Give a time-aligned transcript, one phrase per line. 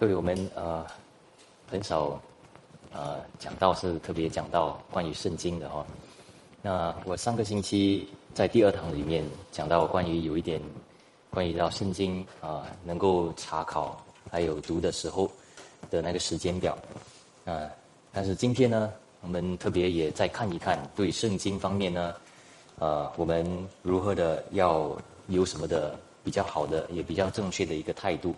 [0.00, 0.86] 各位，我们呃
[1.68, 2.22] 很少
[2.92, 5.84] 呃讲到是特别讲到关于圣经的哈。
[6.62, 10.62] 那我上个星期在第二堂里面讲到关于有一点
[11.30, 14.00] 关于到圣经啊能够查考
[14.30, 15.28] 还有读的时候
[15.90, 16.78] 的那个时间表
[17.44, 17.68] 啊。
[18.12, 22.14] 但是今天呢，我们特别也再看一看对圣经方面呢，
[22.78, 23.44] 呃，我们
[23.82, 24.96] 如何的要
[25.26, 28.32] 有什么的比较好的也比较正确的一个态度。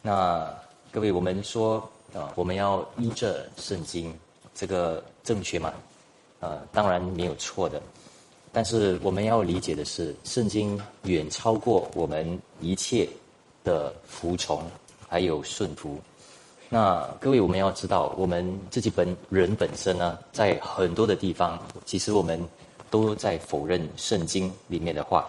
[0.00, 0.48] 那
[0.96, 1.76] 各位，我们说
[2.14, 4.18] 啊，我们要依着圣经，
[4.54, 5.74] 这个正确吗？
[6.40, 7.82] 呃，当然没有错的。
[8.50, 13.06] 但是我们要理解的是，圣经远超过我们一切
[13.62, 14.62] 的服从
[15.06, 16.00] 还有顺服。
[16.70, 22.42] 那各位，我们要知道，我们自己本人本身呢，在很多的地方，其实我们
[22.88, 25.26] 都在否认圣经里面的话。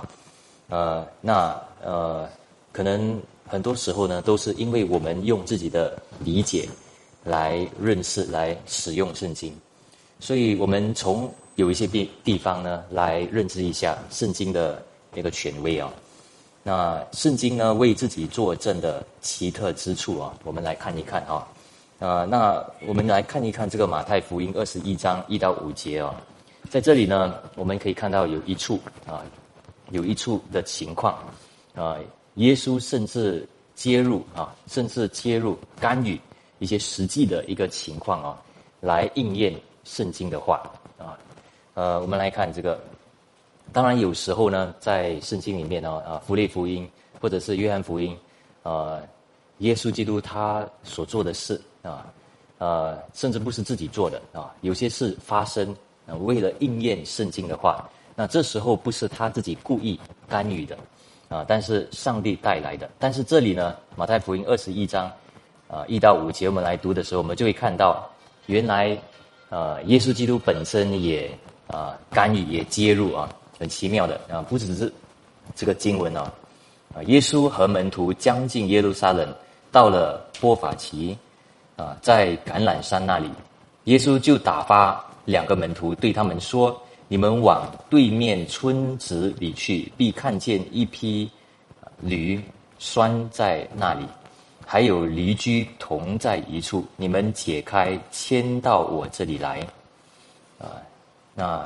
[0.70, 2.26] 呃，那呃，
[2.72, 3.22] 可能。
[3.48, 6.68] 很多时候呢，都是因为我们用自己的理解
[7.24, 9.54] 来认识、来使用圣经，
[10.20, 15.92] 所以我们从有一些地地方呢来认知一下圣经的那个权威啊。
[16.64, 21.48] 那圣经呢为自己作证的奇特之处啊，我们来看一看哈。
[22.00, 26.14] 啊，那我们来看一看这个马太福音二十一章一到五节啊，
[26.70, 29.24] 在这里呢，我们可以看到有一处啊，
[29.90, 31.18] 有一处的情况
[31.74, 31.98] 啊。
[32.38, 36.20] 耶稣甚至介入啊，甚至介入干预
[36.60, 38.42] 一些实际的一个情况啊，
[38.80, 40.62] 来应验圣经的话
[40.98, 41.18] 啊。
[41.74, 42.80] 呃，我们来看这个，
[43.72, 48.18] 当然有时候呢，在圣经里面呢啊，福利福音或者是约翰福音
[48.64, 49.00] 啊，
[49.60, 52.06] 耶稣基督他所做的事啊，
[52.60, 55.76] 呃，甚至不是自己做的啊，有些事发生，
[56.22, 60.78] 为了应验圣经的话，那这时候不是他自己故意干预的。
[61.30, 65.12] 啊，但是上帝带来的，但是这里呢，马太福音二十一章，
[65.68, 68.10] 啊一到五节，我们来读的时候，我们就会看到，
[68.46, 68.98] 原来，
[69.50, 71.30] 呃，耶稣基督本身也
[71.68, 73.28] 啊干预也介入啊，
[73.60, 74.92] 很奇妙的啊，不只是
[75.54, 76.32] 这个经文啊，
[76.96, 79.28] 啊，耶稣和门徒将近耶路撒冷，
[79.70, 81.18] 到了波法奇，
[81.76, 83.30] 啊，在橄榄山那里，
[83.84, 86.82] 耶稣就打发两个门徒对他们说。
[87.10, 91.30] 你们往对面村子里去，必看见一批
[92.02, 92.42] 驴
[92.78, 94.06] 拴在那里，
[94.66, 96.86] 还有驴驹同在一处。
[96.98, 99.66] 你们解开，牵到我这里来。
[100.60, 100.68] 啊，
[101.34, 101.66] 那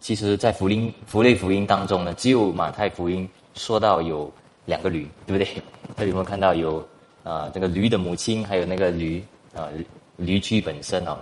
[0.00, 4.28] 其实，在福音福类福音当中呢，只有马太福音说到有
[4.64, 5.62] 两个驴，对不对？
[5.96, 6.84] 这里我们看到有
[7.22, 9.22] 啊，这个驴的母亲，还有那个驴
[9.54, 9.68] 啊，
[10.16, 11.18] 驴驹本身啊，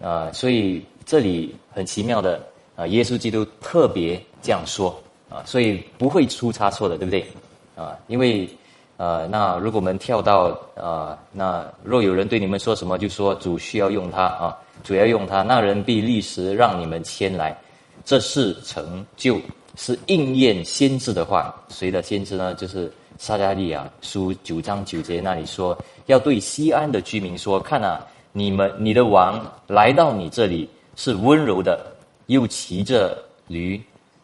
[0.00, 2.40] 啊，所以这里很奇妙的。
[2.74, 4.94] 啊，耶稣基督特别这样说
[5.28, 7.26] 啊，所以不会出差错的，对不对？
[7.76, 8.48] 啊，因为
[8.98, 17.56] 呃，那如果我们跳到啊，那若有人对你们说什么，就说主需要用他啊，主要用他，那人必立时让你们迁来，
[18.04, 19.40] 这是成就，
[19.76, 21.54] 是应验先知的话。
[21.68, 22.54] 谁的先知呢？
[22.54, 31.91] 就是撒加利亚书九章九节那里说，要对西安的居民说：看啊，你们你的王来到你这里是温柔的。
[32.32, 33.80] 又骑着驴，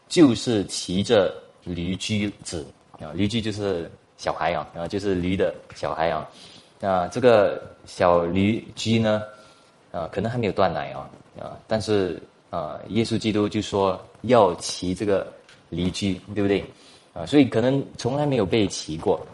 [0.09, 2.67] 就是骑着驴驹子
[3.01, 6.29] 啊，驴驹就是小孩啊，啊，就是驴的小孩啊，
[6.81, 9.23] 啊，这个小驴驹呢，
[9.93, 11.09] 啊，可能还没有断奶啊，
[11.39, 12.21] 啊，但是
[12.51, 15.31] 啊，耶稣基督就说要骑这个
[15.69, 16.65] 驴驹，对不对？
[17.13, 19.25] 啊，所以可能从来没有被骑过，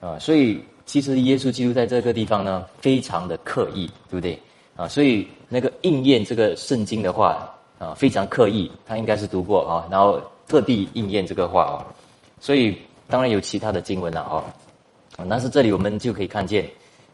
[0.00, 4.38] 啊，所以其实耶稣基督在这个地方呢，非常的刻意，对不对？
[4.76, 7.48] 啊，所以那个应验这个圣经的话。
[7.82, 11.82] 啊，非常刻意，他应该是读过啊，然后特地应验这个话啊，
[12.40, 12.78] 所以
[13.08, 14.44] 当然有其他的经文了啊，
[15.28, 16.70] 但是这里我们就可以看见，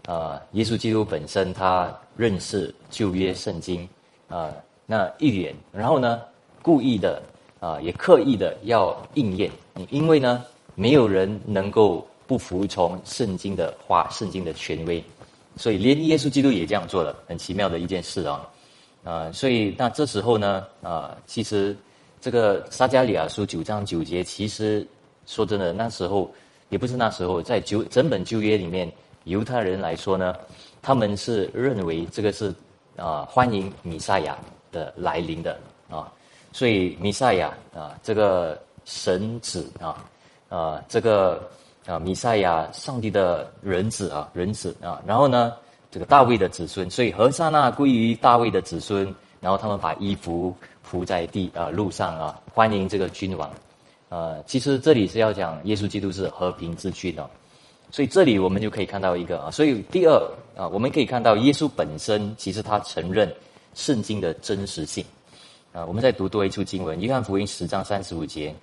[0.06, 3.88] 啊，耶稣基督本身他认识旧约圣经
[4.28, 4.52] 啊，
[4.84, 6.20] 那一眼，然后呢，
[6.60, 7.22] 故意的
[7.60, 9.50] 啊，也刻意的要应验，
[9.88, 10.44] 因为呢，
[10.74, 15.02] 没有人能够不服从圣经的话，圣经的权威，
[15.56, 18.46] 所以连耶稣基督也这样做了，很奇妙的一件事啊。
[19.08, 21.74] 啊，所以那这时候呢，啊，其实
[22.20, 24.86] 这个撒加利亚书九章九节，其实
[25.24, 26.30] 说真的，那时候
[26.68, 28.92] 也不是那时候，在旧整本旧约里面，
[29.24, 30.34] 犹太人来说呢，
[30.82, 32.54] 他们是认为这个是
[32.96, 34.36] 啊欢迎弥赛亚
[34.70, 35.58] 的来临的
[35.88, 36.12] 啊，
[36.52, 40.04] 所以弥赛亚啊这个神子啊
[40.50, 41.48] 啊这个
[41.86, 45.54] 啊弥赛亚上帝的人子啊人子啊，然后呢。
[45.90, 53.50] 这个大卫的子孙，所以何沙那归于大卫的子孙，然后他们把衣服铺在地啊路上啊，欢迎这个君王，
[54.10, 57.28] 呃，其实这里是要讲耶稣基督是和平之君哦，
[57.90, 60.12] 所以这里我们就可以看到一个啊，所以第二
[60.56, 63.32] 啊，我们可以看到耶稣本身其实他承认
[63.74, 65.02] 圣经的真实性
[65.72, 65.86] 啊。
[65.86, 68.54] 我们在读多一处经文，约翰福音十章三十五节，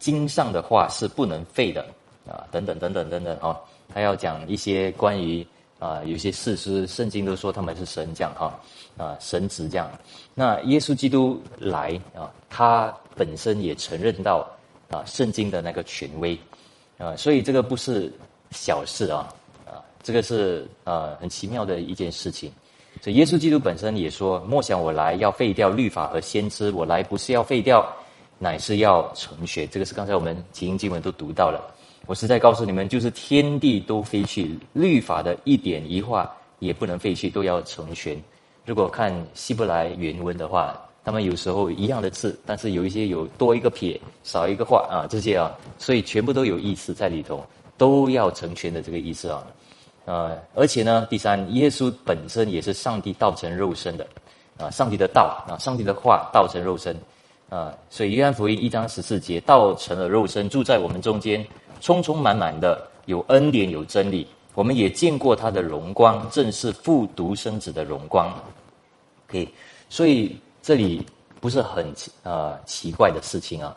[0.00, 1.86] 经上的话是不能废的
[2.28, 3.56] 啊，等等等等等等啊，
[3.94, 5.46] 他要讲一些关于
[5.84, 8.58] 啊，有些事实圣经都说他们是神这样哈
[8.96, 9.90] 啊，神子这样。
[10.34, 14.48] 那耶稣基督来啊，他本身也承认到
[14.90, 16.38] 啊，圣经的那个权威
[16.98, 18.10] 啊，所以这个不是。
[18.50, 19.26] 小事啊，
[19.66, 22.52] 啊，这个是呃很奇妙的一件事情。
[23.02, 27.84] 所以耶稣基督本身也说：“莫想我来要废掉律法和先知，我来不是要废掉，
[28.38, 31.73] 乃是要成全。”这个是刚才我们经英经文都读到了。
[32.06, 38.20] 我是在告诉你们，就是天地都废去，律法的一点一画也不能废去，都要成全。
[38.64, 47.44] 如果看希伯来原文的话，他们有时候一样的字，但是有一些有多一个撇，少一个画啊，这些啊，所以全部都有意思在里头。
[47.76, 49.44] 都要成全的这个意思啊，
[50.04, 54.06] 呃，而且呢，第三，耶稣本身也是上帝道成肉身的，
[54.56, 56.96] 啊，上帝的道啊，上帝的话道成肉身，
[57.48, 61.44] 啊，所以约翰福音一章十四节，道成了肉身，住在我们中间，
[61.84, 68.34] 充充满满的有恩典有真理，我们也见过他的荣光，正是复读生子的荣光，
[69.28, 69.46] 可以，
[69.90, 71.04] 所以这里
[71.42, 71.86] 不是很
[72.22, 73.76] 呃奇怪的事情啊。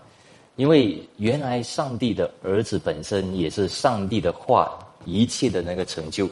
[0.56, 6.30] 因为原来上帝的儿子本身也是上帝的话，一切的那个成就，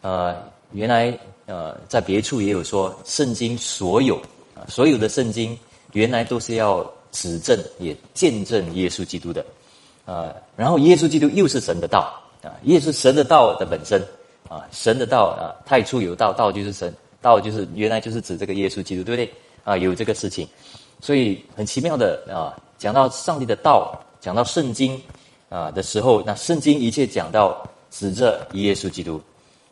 [0.00, 0.34] 呃，
[0.72, 4.16] 原来呃在别处也有说，圣经所有
[4.54, 5.56] 啊所有的圣经
[5.92, 9.44] 原来都是要指证也见证耶稣基督的，
[10.06, 12.12] 啊，然后耶稣基督又是神的道
[12.42, 13.98] 啊，也是神的道的本身
[14.46, 19.34] 啊，神的道啊，太初有道，道就是神，道就是原来就是指这个耶稣基督，对不对？
[19.64, 20.46] 啊，有这个事情，
[21.00, 22.52] 所以很奇妙的啊。
[22.76, 25.00] 讲到上帝的道，讲到圣经
[25.48, 29.18] 啊的时候，那圣经一切讲到指着耶稣基督，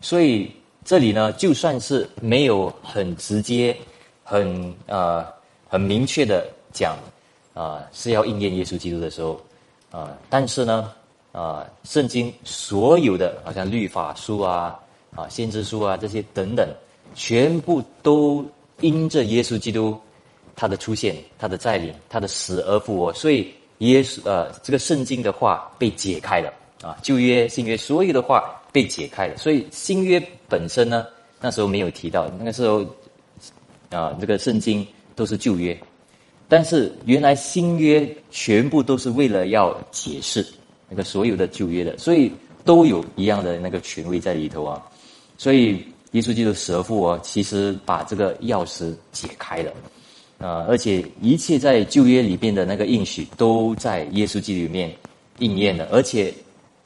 [0.01, 0.51] 所以
[0.87, 3.77] 这里呢，就算是没有很直接、
[4.25, 5.23] 很呃
[5.69, 6.97] 很明确的讲
[7.53, 9.39] 啊是要应验耶稣基督的时候
[9.91, 10.93] 啊，但是呢
[11.33, 14.79] 啊，圣经所有的好像律法书啊
[15.15, 16.69] 啊先知书啊这些等等，
[17.15, 18.45] 全部都
[18.81, 19.99] 因着耶稣基督。
[20.61, 26.53] 他的出现，他的在领，他的死而复活，所以耶稣呃，这个圣经的话被解开了
[26.83, 31.07] 啊，旧约、新约所有的话被解开了，所以新约本身呢，
[31.41, 32.85] 那时候没有提到，那个时候
[33.91, 34.85] 啊，这个圣经
[35.15, 35.81] 都是旧约，
[36.49, 40.47] 但是原来新约全部都是为了要解释
[40.89, 42.33] 那个所有的旧约的，所以
[42.65, 44.83] 都有一样的那个权威在里头啊，
[45.37, 49.73] 所以耶稣基督死而复活，其实把这个钥匙解开了。
[50.39, 54.91] 啊，而且一切在旧约里边的那个应许，都在耶稣基督里面
[55.41, 56.33] 应验了，而且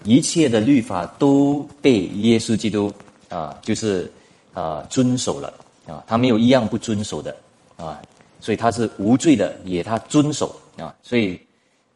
[0.05, 2.93] 一切的律法都被耶稣基督
[3.29, 4.11] 啊，就是
[4.55, 5.55] 啊遵守了。
[5.87, 7.37] 啊，他没有一样不遵守的。
[7.77, 8.01] 啊，
[8.43, 11.41] 所以他是无罪的，也他遵守啊，所以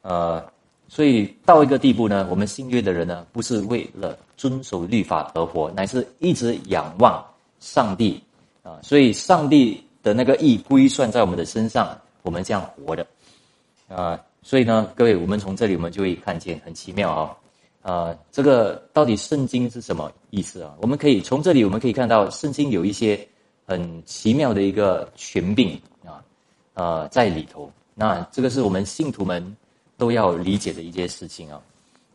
[0.01, 0.43] 呃，
[0.89, 7.23] 所以到一个地步呢，我们信约的人呢，不是为了遵守律法而活，乃是一直仰望
[7.59, 8.23] 上帝
[8.63, 9.83] 啊，所以上帝。
[10.07, 13.05] 的那个意归算在我们的身上，我们这样活的，
[13.89, 17.37] 啊，所以呢，各位，我们从这里我们就会看见很奇妙啊，
[17.83, 20.73] 啊，这个到底圣经是什么意思啊？
[20.81, 23.19] 我们可以从这里我们可以看到，圣经有一些
[23.65, 25.77] 很奇妙的一个权柄，
[26.77, 27.73] 呃，在里头。
[27.95, 29.57] 那这个是我们信徒们
[29.97, 31.61] 都要理解的一件事情啊。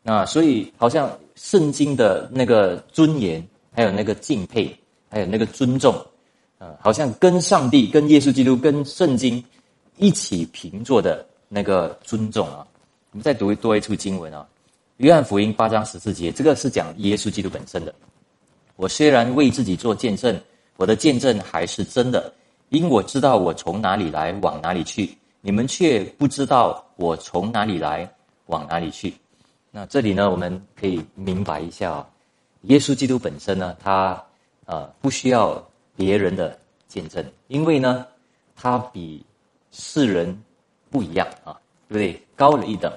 [0.04, 4.76] 那所以好像圣经的那个尊严，还有那个敬佩，
[5.10, 5.96] 还有那个尊重。
[6.60, 9.44] 呃，好像跟上帝、跟耶稣基督、跟圣经
[9.98, 12.66] 一起平坐的那个尊重啊。
[13.12, 14.48] 我们再读多一处经文啊，
[14.98, 17.94] 《约翰福音》八章十四节，这个是讲耶稣基督本身的。
[18.76, 20.40] 我虽然为自己做见证，
[20.78, 22.32] 我的见证还是真的，
[22.72, 28.12] 因我知道我从哪里来，往哪里去，你们却不知道我从哪里来，
[28.48, 29.14] 往哪里去。
[29.70, 32.10] 那这里呢，我们可以明白一下啊，
[32.64, 34.22] 耶稣基督本身呢，他
[34.66, 35.64] 呃不需要。
[35.94, 38.08] 别人的见证，因为呢，
[38.56, 39.24] 他比
[39.72, 40.42] 世人
[40.90, 41.56] 不一样啊，
[41.88, 42.28] 对不对？
[42.36, 42.92] 高了一等，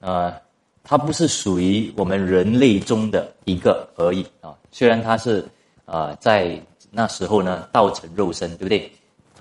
[0.00, 0.34] 呃，
[0.82, 4.54] 他不是属于我们人类中的一个而已啊。
[4.72, 5.46] 虽然他是
[5.86, 8.92] 啊，在那时候呢，道成肉身，对不对？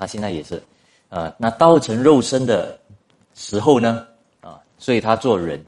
[0.04, 0.62] 他现在也是，
[1.08, 2.78] 呃，那道成肉身的
[3.34, 4.06] 时候呢，
[4.42, 5.64] 啊，所以他做人，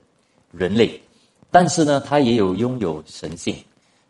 [0.51, 1.01] 人类，
[1.49, 3.55] 但是呢，他也有拥有神性，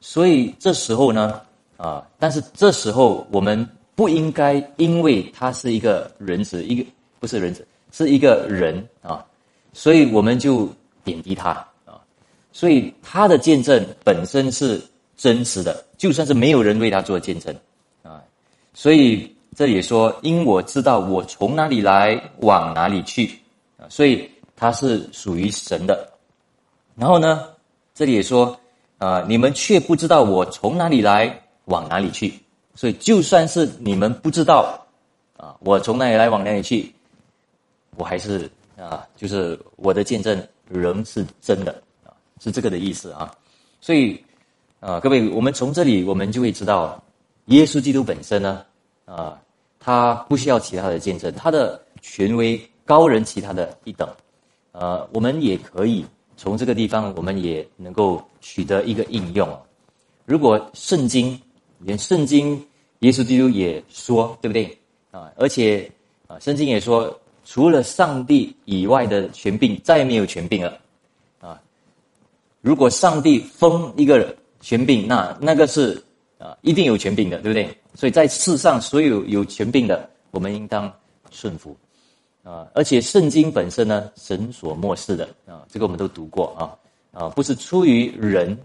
[0.01, 1.41] 所以这时候呢。
[1.77, 2.07] 啊！
[2.17, 6.89] 但是这时候我们不应该因为他是一个人子，一个
[7.19, 9.25] 不是人子，是一个人啊，
[9.73, 10.69] 所以我们就
[11.03, 11.49] 贬低他
[11.83, 11.99] 啊。
[12.53, 14.81] 所以他的见证本身是
[15.17, 17.53] 真实的，就算是没有人为他做见证
[18.03, 18.23] 啊。
[18.73, 23.39] 所以这里说，因我知道我从哪里来，往哪里去
[23.77, 26.07] 啊，所以他是属于神的。
[26.95, 27.47] 然后呢，
[27.93, 28.59] 这里也说
[28.97, 32.33] 啊，你们却不知道我从哪里来，往哪里去。
[32.75, 34.85] 所以就算是你们不知道
[35.37, 36.93] 啊，我从哪里来，往哪里去，
[37.95, 41.81] 我还是啊，就是我的见证仍是真的。
[42.41, 43.33] 是这个的意思啊，
[43.79, 44.21] 所以，
[44.81, 47.01] 啊，各位，我们从这里我们就会知道，
[47.45, 48.61] 耶稣基督本身呢，
[49.05, 49.39] 啊，
[49.85, 54.09] 他不需要其他的见证，他的权威高人其他的一等，
[54.71, 56.03] 呃，我们也可以
[56.35, 59.47] 从这个地方，我们也能够取得一个应用。
[60.25, 61.39] 如果圣经
[61.77, 62.59] 连圣经，
[63.01, 64.75] 耶稣基督也说，对不对
[65.11, 65.31] 啊？
[65.37, 65.87] 而且
[66.25, 67.15] 啊，圣经也说，
[67.45, 70.79] 除了上帝以外的权柄，再也没有权柄了
[71.39, 71.61] 啊。
[72.61, 76.03] 如果上帝封一个权柄，那那个是
[76.37, 77.77] 啊，一定有权柄的，对不对？
[77.93, 80.91] 所以在世上所有有权柄的，我们应当
[81.31, 81.75] 顺服
[82.43, 82.67] 啊。
[82.73, 86.75] 而且圣经本身呢，神所漠视的啊，这个我们都读过啊
[87.11, 88.57] 啊，不是出于人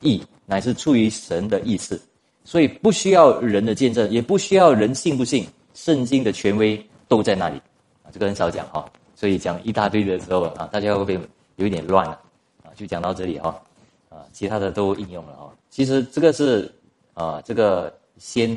[0.00, 2.00] 意，乃是出于神的意思，
[2.44, 7.58] 所以不需要人的见证，也不需要人信不信，圣经的权威都在那里
[8.02, 8.08] 啊。
[8.10, 11.20] 这个很少讲哈，所以讲一大堆的时候啊，大家会不会
[11.56, 12.12] 有一点乱了
[12.62, 12.72] 啊？
[12.74, 13.60] 就讲到这里哈，
[14.08, 15.52] 啊，其他的都应用了啊。
[15.68, 16.72] 其实这个是
[17.18, 18.48] 啊，这个先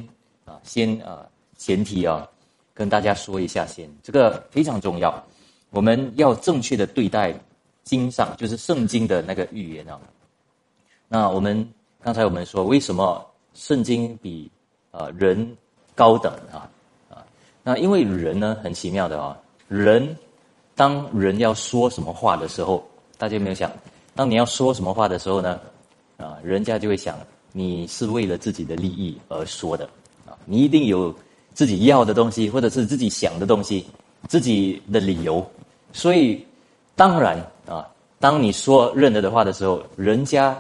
[0.46, 1.28] 啊，先啊，
[1.58, 2.30] 前提啊，
[2.76, 5.12] 跟大家说一下先，这个非常重要。
[5.72, 7.34] 我们要正确的对待
[7.84, 10.00] 经上，就是圣经的那个预言啊。
[11.08, 11.68] 那我们
[12.04, 13.26] 刚才我们说，为什么
[13.56, 14.52] 圣经比
[14.92, 15.58] 啊人
[15.96, 16.70] 高等啊
[17.10, 17.26] 啊？
[17.64, 19.36] 那因为人呢，很奇妙的啊，
[19.68, 20.16] 人
[20.76, 22.88] 当人要说什么话的时候，
[23.18, 23.72] 大家有没有想？
[24.14, 25.60] 当你要说什么话的时候呢，
[26.18, 27.18] 啊，人家就会想
[27.52, 29.86] 你是为了自己的利益而说的，
[30.26, 31.14] 啊，你一定有
[31.54, 33.86] 自己要的东西，或者是自己想的东西，
[34.28, 35.46] 自己的理由。
[35.94, 36.46] 所以，
[36.96, 37.88] 当然啊，
[38.20, 40.58] 当你说认得的话的时候，人家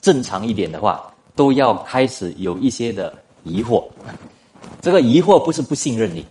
[0.00, 3.12] 正常一点的话，都要开始有一些的
[3.42, 3.84] 疑惑。
[4.80, 6.24] 这个疑惑不是不信任你，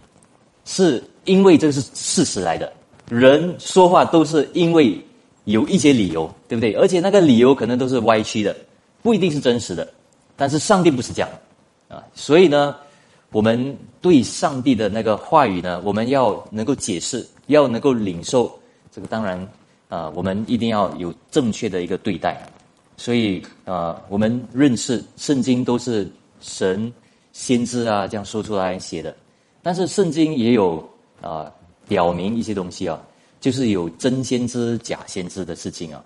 [0.65, 2.71] 是因为这是事实来的。
[3.09, 4.97] 人说话都是因为。
[5.45, 6.71] 有一些理由，对不对？
[6.75, 8.55] 而且那个理由可能都是歪曲的，
[9.03, 9.87] 不一定是真实的。
[10.35, 11.29] 但是上帝不是这样，
[11.87, 12.75] 啊，所以呢，
[13.31, 18.51] 我们对上帝的那个话语呢，我们要能够解释，要能够领受。
[18.91, 19.47] 这个当然，
[19.89, 22.41] 啊，我们一定要有正确的一个对待。
[22.97, 26.91] 所以，啊，我们认识圣经都是神
[27.31, 29.15] 先知啊这样说出来写的，
[29.61, 30.83] 但是圣经也有
[31.21, 31.51] 啊
[31.87, 32.99] 表明一些东西啊。
[33.39, 36.01] 就是有真先知假先知的事情啊，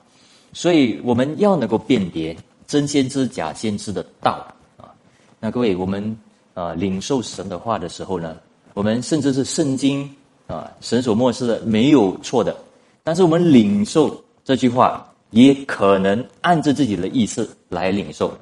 [0.54, 2.36] 所以我们要能够辨别
[2.68, 4.46] 真先知假先知的道
[4.78, 4.94] 啊。
[5.40, 6.16] 那各位，我们
[6.54, 8.38] 啊领受神的话的时候呢，
[8.74, 10.08] 我们甚至是圣经
[10.46, 12.56] 啊神所漠视的没有错的，
[13.04, 18.38] 但是我们领受这句话也可能按着自己的意思来领受，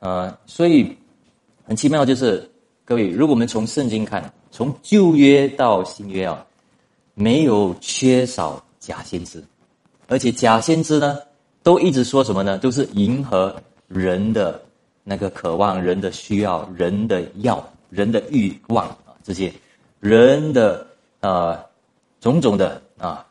[0.00, 0.96] 呃，所以
[1.64, 2.50] 很奇妙就是
[2.84, 6.44] 各位，如果我们从圣经看，从旧约到新约啊。
[7.14, 9.44] 没有缺少假先知，
[10.08, 11.18] 而且假先知呢，
[11.62, 12.58] 都一直说什么呢？
[12.58, 13.54] 都是迎合
[13.88, 14.60] 人的
[15.04, 19.52] 那个渴望、人的需要、人的要、人的欲望啊，这些
[20.00, 20.86] 人的
[21.20, 21.58] 呃
[22.20, 23.24] 种种的啊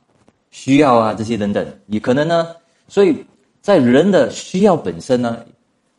[0.52, 2.48] 需要啊，这些等等，也可能呢。
[2.88, 3.26] 所以
[3.62, 5.44] 在人的需要本身呢，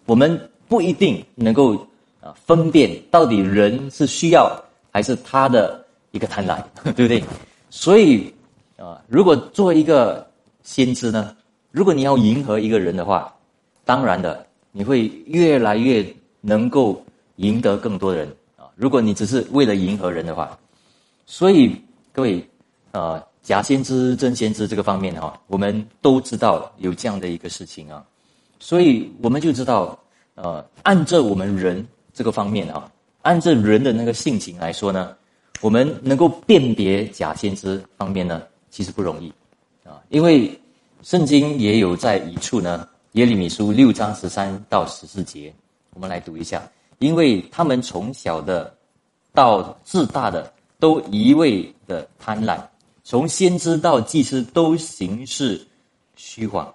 [0.06, 1.74] 我们不一定能够
[2.20, 4.50] 啊分辨到底人是需要
[4.90, 6.62] 还是他的一个贪婪，
[6.94, 7.22] 对不对？
[7.70, 8.32] 所以，
[8.76, 10.26] 啊，如果做一个
[10.62, 11.34] 先知呢，
[11.72, 13.34] 如果你要迎合一个人的话，
[13.84, 16.06] 当然的，你会越来越
[16.40, 17.04] 能够
[17.36, 18.70] 赢得更多人啊。
[18.76, 20.56] 如果你只是为了迎合人的话，
[21.26, 21.74] 所以
[22.12, 22.46] 各位，
[22.92, 28.04] 啊，假先知真先知这个方面哈，我们都知道有这样的一个事情啊，
[28.60, 29.98] 所以我们就知道，
[30.34, 32.88] 呃，按照我们人这个方面啊，
[33.22, 35.16] 按照人的那个性情来说呢。
[35.60, 39.32] 我们能够辨别假先知方面呢，其实不容易
[39.84, 40.60] 啊，因为
[41.02, 45.52] 圣经也有在一处呢，耶利米书六章十三到十四节，
[45.94, 46.62] 我们来读一下。
[46.98, 48.72] 因为他们从小的
[49.34, 52.56] 到自大的，都一味的贪婪；
[53.02, 55.60] 从先知到祭司，都行事
[56.14, 56.72] 虚谎。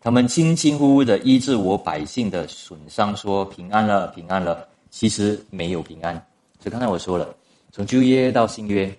[0.00, 6.14] 他们轻轻呼呼的医治我百姓的损伤，说平安了，平安了，其实没有平安。
[6.58, 7.34] 所以刚才我说了。
[7.72, 8.92] 从旧约到新约，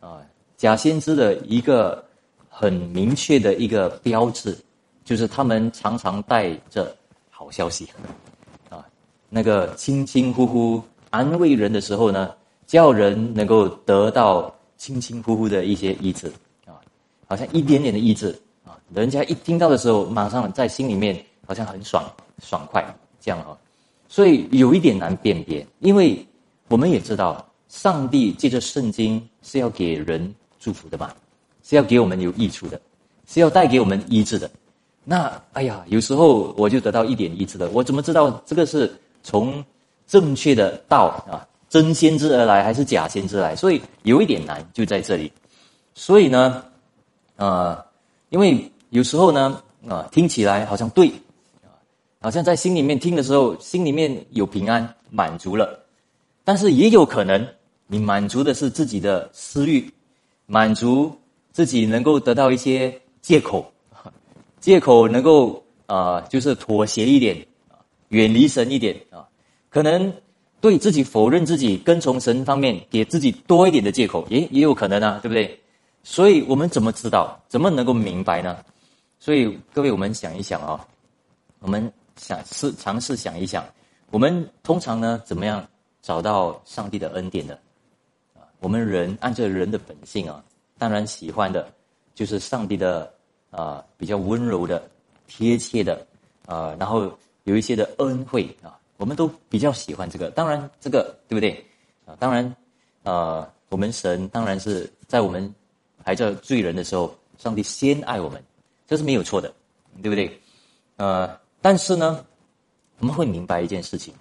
[0.00, 0.20] 啊，
[0.56, 2.04] 假先知的一个
[2.58, 4.56] 很明确的一个标志，
[5.04, 6.96] 就是他们常常带着
[7.28, 7.86] 好消息，
[8.70, 8.82] 啊，
[9.28, 12.34] 那个轻轻呼呼安慰人的时候呢，
[12.66, 16.32] 叫人能够得到轻轻呼呼的一些医治，
[16.64, 16.80] 啊，
[17.28, 18.34] 好像一点点的医治，
[18.64, 22.02] 啊，人家一听到的时候，马上在心里面好像很爽
[22.42, 22.82] 爽快
[23.20, 23.52] 这样啊，
[24.08, 26.26] 所以有一点难辨别，因为
[26.68, 31.12] 我们也知道，上帝借着圣经是要给人祝福的嘛，
[31.68, 32.80] 是要给我们有益处的，
[33.26, 34.48] 是要带给我们医治的。
[35.02, 37.68] 那哎呀，有时候我就得到一点医治了。
[37.72, 39.64] 我怎么知道这个是从
[40.06, 43.56] 正确的道啊，真先知而来，还是假先知来？
[43.56, 45.32] 所以有一点难就在这里。
[45.94, 46.62] 所以呢，
[47.34, 47.84] 呃，
[48.28, 51.08] 因为有时候呢，啊，听起来好像对，
[51.64, 51.74] 啊，
[52.20, 55.80] 好像在心里面听的时候，心里面有平安满足了。
[56.44, 57.44] 但是也有可能，
[57.88, 59.92] 你满足的是自己的私欲，
[60.46, 61.12] 满足
[61.56, 63.72] 自己能够得到一些借口。
[64.60, 67.34] 借口能够啊，就是妥协一点
[67.70, 69.26] 啊，远离神一点啊，
[69.70, 70.12] 可能
[70.60, 75.58] 对自己否认自己跟从神方面，给自己多一点的借口，也也有可能啊，对不对？
[76.02, 77.42] 所以我们怎么知道？
[77.48, 78.58] 怎么能够明白呢？
[79.18, 80.86] 所以各位，我们想一想啊，
[81.60, 83.64] 我们想试尝试想一想，
[84.10, 85.66] 我们通常呢，怎么样
[86.02, 87.56] 找到上帝的恩典呢？
[88.34, 90.44] 啊，我们人按照人的本性啊，
[90.78, 91.70] 当然喜欢的
[92.14, 93.12] 就是上帝的。
[93.48, 94.82] 啊，比较温柔的、
[95.26, 96.06] 贴切的，
[96.44, 97.10] 啊，然后
[97.44, 100.30] 有一些的恩惠啊，我们都比较喜欢这个。
[100.32, 101.64] 当然，这个对不对？
[102.04, 102.54] 啊，当然，
[103.02, 105.54] 啊，我们神当然是在我们
[106.04, 108.42] 还在罪人的时候，上帝先爱我们，
[108.86, 109.50] 这是没有错的，
[110.02, 110.38] 对不对？
[110.96, 112.26] 呃，但是呢，
[112.98, 114.12] 我们会明白一件事情，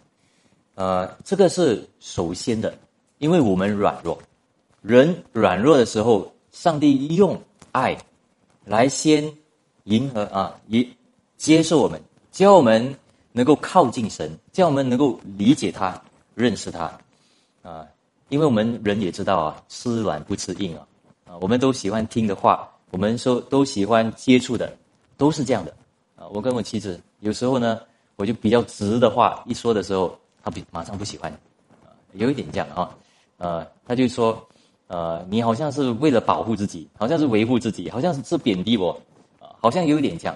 [0.75, 2.73] 呃，这个是首先的，
[3.17, 4.17] 因为我们软弱，
[4.81, 7.39] 人软弱的时候，上帝用
[7.73, 7.95] 爱。
[8.63, 9.31] 来先
[9.83, 10.87] 迎合啊，也
[11.37, 12.95] 接受我们，叫我们
[13.33, 16.01] 能够靠近神，叫我们能够理解他、
[16.33, 16.91] 认识他
[17.61, 17.85] 啊。
[18.29, 20.87] 因为我们人也知道啊，吃软不吃硬啊
[21.27, 24.75] 啊，我们都喜欢听的话，我们说都喜欢接触的，
[25.17, 25.71] 都是这样的
[26.15, 26.25] 啊。
[26.29, 27.81] 我跟我妻子有时候呢，
[28.15, 31.31] 我就比较直的话一说的时候，她比马上不喜欢
[31.83, 32.89] 啊，有一点这样啊，
[33.37, 34.43] 呃，他就说。
[34.87, 38.91] 呃，你好像是为了保护自己，好像是维护自己，好像是贬低我，
[39.39, 40.35] 啊，好像有点这样。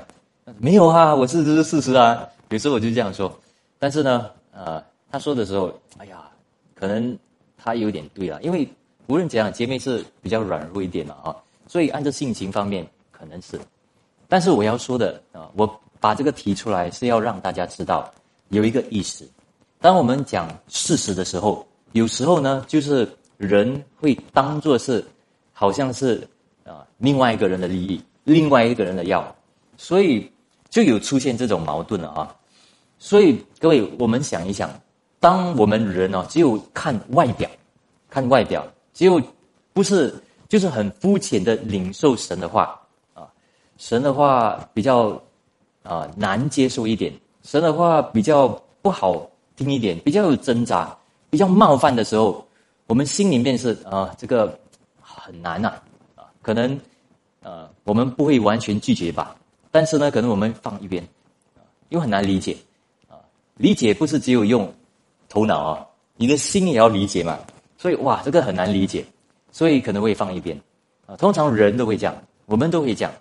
[0.57, 2.27] 没有啊，我是这是事实啊。
[2.49, 3.31] 有时候我就这样说，
[3.77, 6.27] 但是呢，呃，他说的时候，哎呀，
[6.73, 7.15] 可能
[7.57, 8.67] 他有点对啊，因为
[9.05, 11.35] 无论怎样，姐妹是比较软弱一点的啊，
[11.67, 13.59] 所以按照性情方面可能是。
[14.27, 18.11] 但是我要说的啊，我把这个提出来是要让大家知道
[18.49, 19.29] 有一个意识。
[19.79, 23.07] 当我们讲事实的时候，有时候呢，就是。
[23.39, 25.01] 人会当做是，
[25.53, 26.27] 好像是
[26.65, 29.33] 啊，另外一个人的利益，另外一个人的药，
[29.77, 30.29] 所以
[30.69, 32.35] 就有出现这种矛盾了啊。
[32.97, 34.69] 所以各位，我们想一想，
[35.21, 37.49] 当我们人哦，只有看外表，
[38.09, 39.21] 看外表，只有
[39.71, 40.13] 不是
[40.49, 42.77] 就是很肤浅的领受神的话
[43.13, 43.25] 啊，
[43.77, 45.17] 神的话比较
[45.83, 48.49] 啊难接受一点，神的话比较
[48.81, 49.25] 不好
[49.55, 50.93] 听一点，比较有挣扎，
[51.29, 52.45] 比较冒犯的时候。
[52.89, 54.59] 我们心里面是啊，这个
[54.99, 55.79] 很难呐，
[56.15, 56.75] 啊，可能
[57.43, 59.35] 呃，我们不会完全拒绝吧，
[59.69, 61.03] 但是呢，可能我们放一边，
[61.55, 62.57] 啊，又很难理解，
[63.07, 63.21] 啊，
[63.57, 64.73] 理解不是只有用
[65.29, 67.37] 头脑啊，你的心也要理解嘛，
[67.77, 69.05] 所以哇，这个很难理解，
[69.51, 70.59] 所以可能会放一边，
[71.05, 73.13] 啊，通常人都会这样，我们都会这样，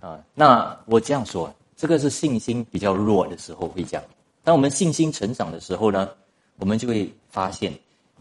[0.00, 4.04] 啊，那我这样说，这个是信心比较弱的时候会这样，
[4.42, 6.08] 当我们信心成长的时候呢，
[6.56, 7.70] 我们就会发现。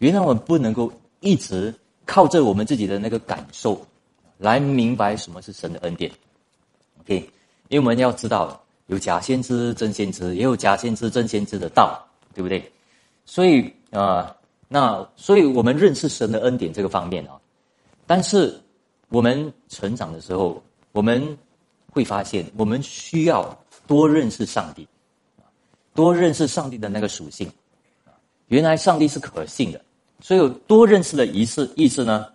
[0.03, 1.73] 原来我们不能够一直
[2.05, 3.81] 靠着我们自己的那个感受
[4.37, 6.11] 来明白什么是神的恩典
[6.99, 7.15] ，OK？
[7.69, 12.69] 因为我们要知道有假先知、真先知，也有假先知、真先知的道，对不对？
[13.23, 14.35] 所以啊，
[14.67, 17.39] 那所以我们认识神的恩典这个方面啊，
[18.05, 18.59] 但是
[19.07, 20.61] 我们成长的时候，
[20.91, 21.37] 我们
[21.89, 24.85] 会发现我们需要多认识上帝，
[25.93, 27.49] 多认识上帝的那个属性。
[28.49, 29.81] 原来上帝是可信的。
[30.23, 32.27] 所以多认识的仪式意思呢，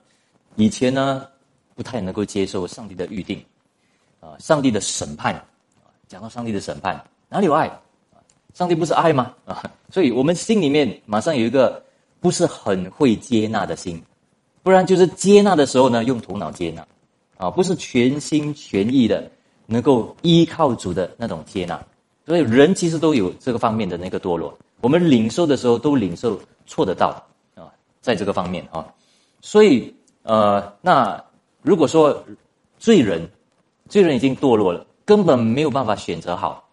[0.57, 1.27] 以前呢
[1.75, 3.43] 不太能够接受上帝的预定，
[4.21, 5.43] 啊，上帝的审判，
[6.07, 7.73] 讲到上帝的审判，哪里有爱？
[8.53, 9.33] 上帝不是爱吗？
[9.47, 11.83] 啊，所以我们心里面马上有一个
[12.21, 14.03] 不是很会接纳的心，
[14.63, 16.87] 不然就是接纳的时候呢，用头脑接纳，
[17.39, 19.31] 啊，不是全心全意的
[19.65, 21.83] 能够依靠主的那种接纳。
[22.27, 27.25] 所以人其实都有这个方面的那个堕落，我们领受的时候都领受错的道。
[28.09, 28.87] 在这个方面啊，
[29.43, 31.23] 所以呃，那
[31.61, 32.25] 如果说
[32.79, 33.29] 罪人，
[33.87, 36.67] 罪人已经堕落了，根本没有办法选择好，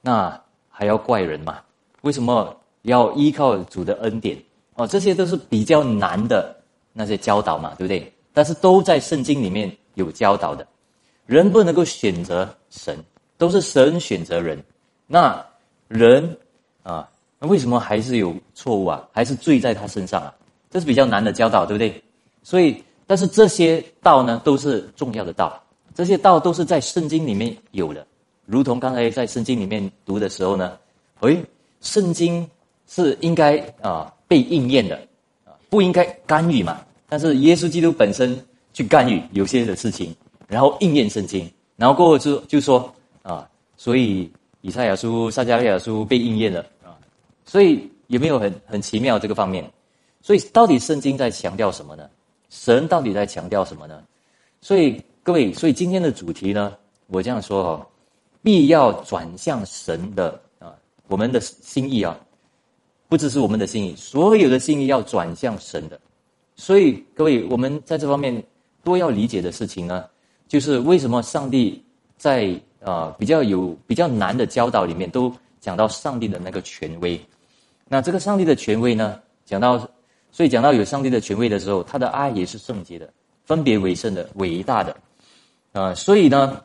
[0.00, 1.58] 那还要怪人嘛？
[2.02, 4.40] 为什么要依靠主的恩典？
[4.76, 6.54] 哦，这些都是比较难的
[6.92, 8.12] 那些教导嘛，对不对？
[8.32, 10.64] 但是都在圣经里面有教导的。
[11.26, 12.96] 人不能够选择神，
[13.36, 14.62] 都是神选择人。
[15.08, 15.44] 那
[15.88, 16.38] 人
[16.84, 19.08] 啊，那为什么还是有错误啊？
[19.12, 20.32] 还是罪在他身上啊？
[20.72, 22.02] 这是比较难的教导，对不对？
[22.42, 25.62] 所以，但是这些道呢，都是重要的道。
[25.94, 28.06] 这些道都是在圣经里面有的，
[28.46, 30.78] 如同刚才在圣经里面读的时候呢，
[31.20, 31.44] 诶，
[31.82, 32.48] 圣经
[32.88, 34.96] 是应该啊被应验的
[35.44, 36.80] 啊，不应该干预嘛。
[37.10, 38.34] 但是耶稣基督本身
[38.72, 40.16] 去干预有些的事情，
[40.48, 42.90] 然后应验圣经，然后过后就就说
[43.22, 44.32] 啊，所以
[44.62, 46.96] 以赛亚书、撒迦利亚书被应验了啊。
[47.44, 49.62] 所以有没有很很奇妙这个方面？
[50.22, 52.08] 所以到底圣经在强调什么呢？
[52.48, 54.02] 神到底在强调什么呢？
[54.60, 54.98] 所以。
[55.24, 57.86] 各位，所以今天的主题呢，我这样说哈，
[58.42, 60.74] 必要转向神的啊，
[61.06, 62.18] 我们的心意啊，
[63.08, 66.00] 不只是我们的心意，所有的心意要转向神的。
[66.56, 68.42] 所以各位，我们在这方面
[68.82, 70.06] 都要理解的事情呢，
[70.48, 71.80] 就是为什么上帝
[72.16, 77.20] 在啊比较有比较难的教导里面，都讲到上帝的那个权威。
[77.86, 79.88] 那这个上帝的权威呢，讲到，
[80.32, 83.08] 所以讲到有上帝的权威的时候，他的爱也是圣洁的，
[83.44, 84.96] 分别为圣的，伟大的。
[85.72, 86.62] 啊，所以呢，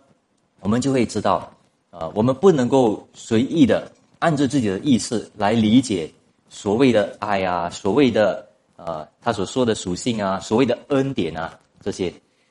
[0.61, 1.51] 我们就会知道，
[1.91, 6.11] 啊，我们不能够随意的按照自己的意思来理解
[6.49, 12.09] 所谓的爱啊，所谓的啊，他所说的属性啊，所谓的恩典啊，这些，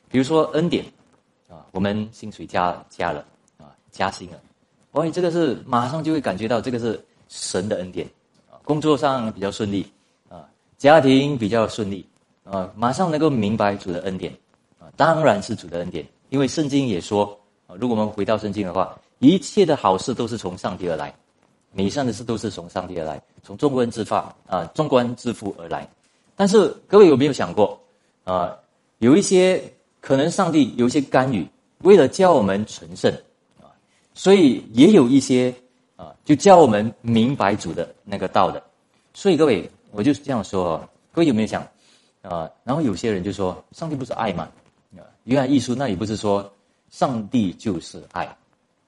[0.09, 0.85] 比如说恩典，
[1.49, 3.25] 啊，我们薪水加加了，
[3.59, 4.41] 啊，加薪了，
[4.93, 8.09] 所以这个是马上就会感觉到这个是神的恩典，
[8.65, 9.87] 工作上比较顺利，
[10.79, 12.07] 家庭比较顺利，
[12.45, 14.33] 啊，马上能够明白主的恩典，
[14.79, 16.07] 啊，当然是主的恩典。
[16.29, 21.15] 因为圣经也说，啊，如果我们回到圣经的话，一切的好事都是从上帝而来，
[21.73, 25.89] 美善的事都是从上帝而来，从众观之发啊，众观自富而来。
[26.35, 27.81] 但是各位有没有想过，
[28.25, 28.55] 啊，
[28.99, 29.63] 有一些
[30.01, 33.11] 可能上帝有一些干预，为了教我们成圣，
[33.63, 33.73] 啊，
[34.13, 35.55] 所以也有一些
[35.97, 38.63] 啊，就教我们明白主的那个道的。
[39.15, 40.79] 所以各位，我就是这样说，
[41.13, 41.63] 各位有没有想，
[42.23, 44.49] 啊，然后有些人就说，上帝不是爱吗？
[44.97, 46.49] 啊约翰一书那也不是说
[46.91, 48.25] 上帝就是爱，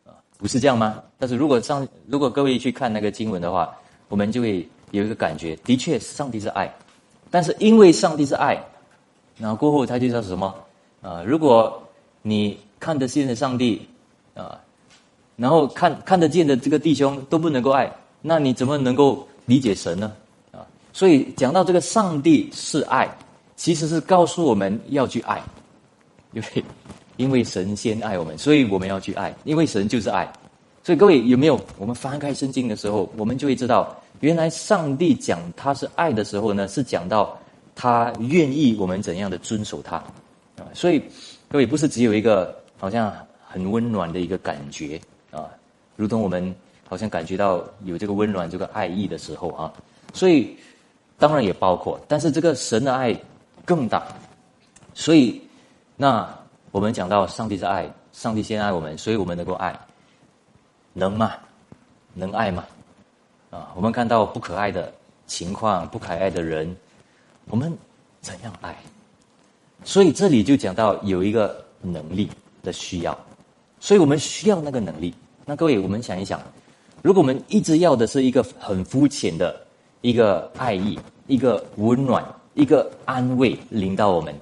[0.05, 1.03] 啊，不是这样吗？
[1.19, 3.75] 但是如果上如果各位去看那个经文的话，
[4.09, 6.73] 我们就会有一个感觉，的确上帝是爱，
[7.31, 8.57] 但是因为上帝是爱，
[9.37, 10.55] 然后过后他就叫什么？
[11.03, 11.83] 啊，如果
[12.23, 13.89] 你看得见的上帝，
[14.35, 14.61] 啊，
[15.37, 20.13] 然后看看得见的这个弟兄都不能够爱，那你怎么能够理解神呢？
[20.99, 23.09] 所以讲到这个上帝是爱，
[23.55, 25.41] 其实是告诉我们要去爱。
[26.33, 26.65] 因为，
[27.17, 29.33] 因为神先爱我们，所以我们要去爱。
[29.45, 30.29] 因为神就是爱，
[30.83, 31.61] 所以各位有没有？
[31.79, 37.39] 我们翻开圣经的时候，我们就会知道，原来上帝讲他是爱的时候呢，是讲到
[37.77, 39.99] 他愿意我们怎样的遵守他
[40.57, 40.67] 啊。
[40.75, 41.01] 所以
[41.49, 43.15] 各位不是只有一个好像
[43.47, 45.47] 很温暖的一个感觉啊，
[45.95, 46.53] 如同我们
[46.89, 49.73] 好像感觉到有这个温暖、这个爱意的时候啊。
[50.13, 50.57] 所以
[51.19, 53.15] 当然也包括，但是这个神的爱
[53.65, 54.07] 更大，
[54.95, 55.41] 所以。
[56.01, 56.33] 那
[56.71, 59.77] 我们讲到上帝是爱，上帝先爱我们，所以我们能够爱，
[60.93, 61.33] 能吗？
[62.15, 62.65] 能爱吗？
[63.51, 64.93] 啊，我们看到不可爱的
[65.27, 66.73] 情况，不可爱的人，
[67.51, 67.77] 我们
[68.21, 68.77] 怎样爱？
[69.83, 72.31] 所以这里就讲到有一个能力
[72.63, 73.19] 的需要，
[73.81, 75.13] 所以我们需要那个能力。
[75.45, 76.41] 那各位，我们想一想，
[77.03, 79.61] 如果我们一直要的是一个很肤浅的
[80.01, 84.35] 一个爱意，一个温暖，一个安慰，领到我们。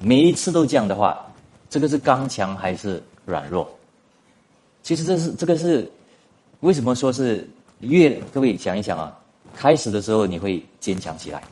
[0.00, 1.24] 每一次都这样的话，
[1.68, 3.68] 这个是刚强还是软弱？
[4.82, 5.90] 其实这是这个是
[6.60, 7.48] 为什么说是
[7.80, 9.16] 越各位想一想啊，
[9.54, 11.42] 开始的时候你会坚强起来，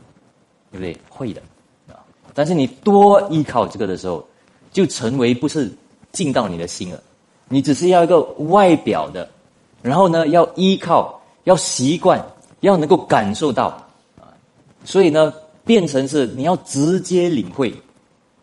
[0.72, 0.96] 对不对？
[1.08, 1.40] 会的
[1.88, 1.98] 啊。
[2.34, 4.26] 但是你多依靠这个的时候，
[4.72, 5.70] 就成为不是
[6.12, 7.00] 进到你的心了。
[7.48, 9.28] 你只是要一个外表的，
[9.82, 12.24] 然后呢要依靠，要习惯，
[12.60, 13.66] 要能够感受到
[14.18, 14.32] 啊。
[14.84, 15.32] 所以呢，
[15.64, 17.72] 变成是你要直接领会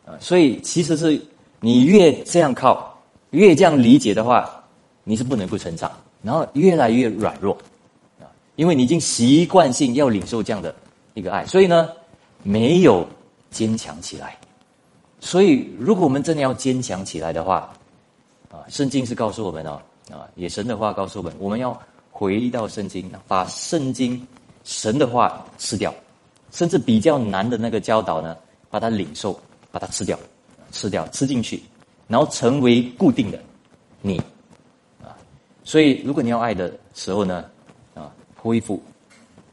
[0.06, 0.14] 啊。
[0.20, 1.20] 所以其实是
[1.60, 2.96] 你越这样靠，
[3.32, 4.50] 越这样理解的话，
[5.04, 7.58] 你是不能够成长，然后越来越软弱
[8.20, 10.74] 啊，因为你已经习惯性要领受这样的
[11.14, 11.90] 一个爱，所以呢，
[12.44, 13.08] 没有
[13.50, 14.38] 坚强起来。
[15.20, 17.74] 所以如果我们真的要坚强起来的话，
[18.52, 21.78] 啊，圣经是告诉我们哦，啊，也神的话告诉我们，我们要
[22.18, 24.26] 回到圣经，把圣经
[24.64, 25.94] 神的话吃掉，
[26.52, 28.36] 甚至比较难的那个教导呢，
[28.70, 29.40] 把它领受。
[29.70, 30.18] 把它吃掉，
[30.72, 31.62] 吃掉，吃进去，
[32.08, 33.38] 然后成为固定的
[34.02, 34.18] 你
[35.04, 35.14] 啊，
[35.64, 37.46] 所以，如果你要爱的时候呢，
[37.94, 38.82] 啊，恢复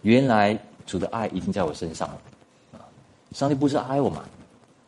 [0.03, 2.21] 原来主的爱已经在我身上了，
[2.73, 2.81] 啊，
[3.33, 4.25] 上帝不是爱我嘛？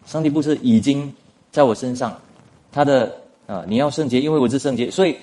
[0.06, 1.12] 上帝不是已经
[1.50, 2.18] 在我身上？
[2.72, 3.14] 他的
[3.46, 5.18] 啊，你要圣洁，因为我是圣洁，所以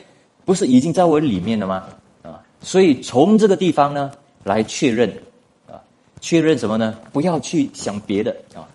[0.46, 1.88] 不是已经在我里面了吗？
[2.64, 4.10] 所以从这个地方呢
[4.44, 5.08] 来确认，
[5.68, 5.76] 啊，
[6.22, 6.98] 确认什么呢？
[7.12, 8.66] 不要去想别的啊，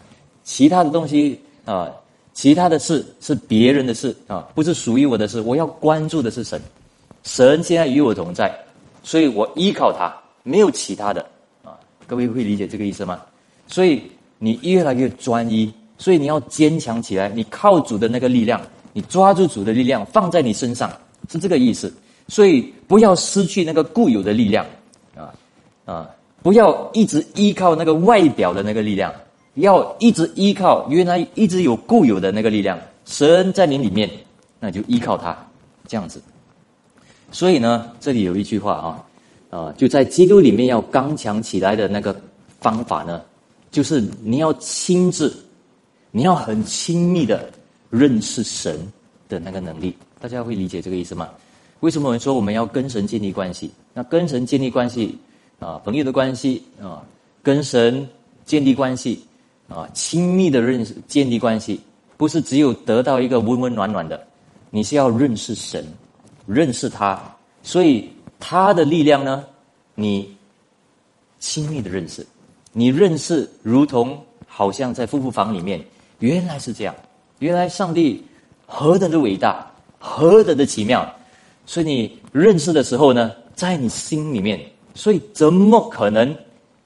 [0.45, 1.91] 其他的东西啊，
[2.35, 5.41] 其他的事是别人的事啊，不是属于我的事。
[5.41, 6.61] 我要关注的是神。
[7.25, 8.55] 神现在与我同在，
[9.03, 11.21] 所以我依靠他，没有其他的
[11.65, 11.73] 啊。
[12.07, 13.21] 各位会理解这个意思吗？
[13.67, 14.03] 所以
[14.39, 17.29] 你越来越专一，所以你要坚强起来。
[17.29, 18.61] 你靠主的那个力量，
[18.93, 20.91] 你抓住主的力量放在你身上，
[21.31, 21.93] 是这个意思。
[22.29, 24.65] 所以不要失去那个固有的力量
[25.17, 25.35] 啊
[25.85, 26.11] 啊！
[26.43, 29.13] 不要一直依靠那个外表的那个力量，
[29.55, 32.79] 要一直依靠原来一直有固有的那个力量。
[33.07, 34.09] 神在你里面，
[34.61, 35.37] 那就依靠他，
[35.87, 36.23] 这样子。
[37.33, 42.15] 所以呢，这里有一句话啊，啊，就在基督里面要刚强起来的那个
[42.61, 43.23] 方法呢，
[43.71, 45.35] 就是你要亲自，
[46.11, 47.51] 你要很亲密的
[47.91, 48.79] 认识神
[49.29, 49.97] 的那个能力。
[50.21, 51.29] 大家会理解这个意思吗？
[51.81, 53.71] 为什么我们说我们要跟神建立关系？
[53.95, 55.19] 那跟神建立关系
[55.59, 57.03] 啊，朋友的关系啊，
[57.43, 58.09] 跟神
[58.45, 59.23] 建立关系
[59.69, 61.81] 啊，亲密的认识建立关系，
[62.17, 64.27] 不是只有得到一个温温暖暖的，
[64.71, 65.85] 你是要认识神。
[66.47, 67.21] 认识他，
[67.63, 68.09] 所以
[68.41, 69.45] 他的力量呢，
[69.95, 70.35] 你
[71.39, 72.27] 亲密的认识，
[72.73, 75.85] 你认识如同好像在夫妇房里面，
[76.21, 76.95] 原来是这样，
[77.41, 78.25] 原来上帝
[78.65, 81.07] 何等的伟大，何等的奇妙，
[81.69, 84.59] 所以你认识的时候呢，在你心里面，
[84.95, 86.35] 所以怎么可能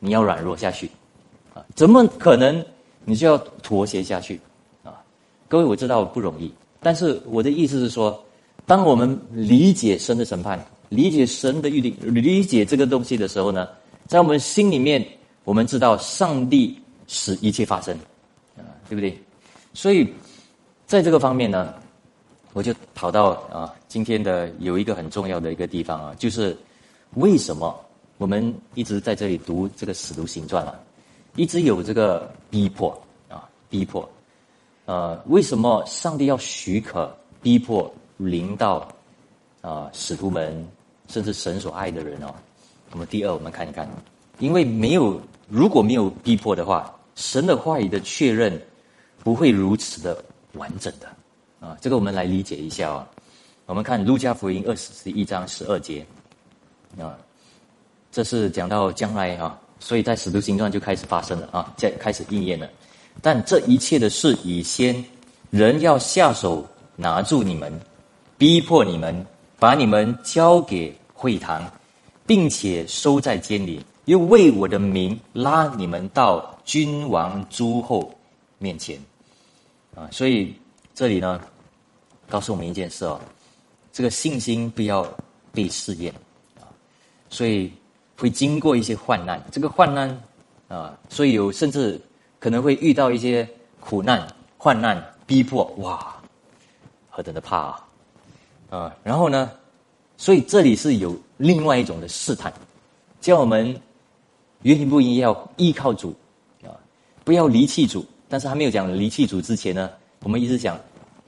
[0.00, 0.90] 你要软弱下去
[1.54, 1.62] 啊？
[1.76, 2.64] 怎么可能
[3.04, 4.40] 你就要妥协下去
[4.82, 4.98] 啊？
[5.46, 8.20] 各位我知道不容易，但是我的意思是说。
[8.64, 13.68] 当我们理解神的审判，理解神的预定，理解这个东西的时候呢，
[14.06, 15.04] 在我们心里面，
[15.42, 17.92] 我们知道上帝使一切发生，
[18.56, 19.18] 啊，对不对？
[19.74, 20.06] 所以，
[20.86, 21.74] 在这个方面呢，
[22.52, 26.56] 我就跑到啊，今天的有一个很重要的一个地方啊，就是
[27.14, 27.78] 为什么
[28.18, 30.74] 我们一直在这里读这个使徒行传啊，
[31.36, 32.90] 一直有这个逼迫
[33.28, 34.08] 啊，逼迫，
[34.84, 37.92] 呃，为什么上帝要许可逼迫？
[38.18, 38.86] 临到
[39.62, 40.64] 啊，使徒们，
[41.08, 42.32] 甚至神所爱的人哦。
[42.88, 43.88] 那么第二，我们看一看，
[44.38, 48.62] 因为没有如果没有逼迫的话，神的话语的确认
[49.24, 51.08] 不会如此的完整的
[51.62, 51.78] 啊。
[51.80, 53.08] 这个我们来理解一下啊。
[53.64, 56.04] 我们看路加福音二十一章十二节
[56.98, 57.16] 啊，
[58.10, 62.68] 这是讲到将来啊，所以在使徒行传就开始发生了啊，在开始应验了。
[63.22, 65.02] 但这一切的事已先，
[65.50, 67.72] 人要下手拿住你们。
[68.38, 69.24] 逼迫你们，
[69.56, 71.64] 把你们交给会堂，
[72.26, 78.12] 并且收在监里，又为我的名拉你们到君王诸侯
[78.58, 78.98] 面前，
[79.94, 80.08] 啊！
[80.10, 80.52] 所以
[80.92, 81.40] 这里呢，
[82.32, 83.20] 告诉我们一件事哦，
[83.92, 85.06] 这个信心不要
[85.52, 86.10] 被试验
[86.58, 86.64] 啊，
[87.28, 87.70] 所以
[88.16, 90.08] 会经过一些患难，这个患难
[90.66, 92.00] 啊，所以有甚至
[92.38, 93.46] 可能会遇到一些
[93.80, 96.16] 苦难、患难、逼迫，哇，
[97.10, 97.86] 何等的怕啊！
[98.70, 99.52] 啊，然后呢？
[100.16, 102.50] 所以这里是有另外一种的试探，
[103.20, 103.78] 叫我们
[104.62, 106.14] 原定不应要依靠主
[106.64, 106.72] 啊，
[107.24, 108.06] 不要离弃主。
[108.26, 109.90] 但是还没有讲离弃主之前呢，
[110.20, 110.80] 我们一直讲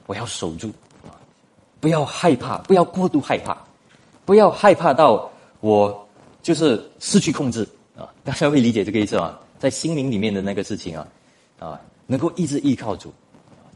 [0.07, 0.71] 我要守住，
[1.85, 3.55] 不要害怕，不要过度害怕，
[4.25, 6.07] 不要害怕到我
[6.41, 7.61] 就是失去控制
[7.95, 8.09] 啊。
[8.23, 9.37] 大家会理解这个意思吗？
[9.59, 11.07] 在心灵里面的那个事情啊
[11.59, 13.13] 啊，能够一直依靠主，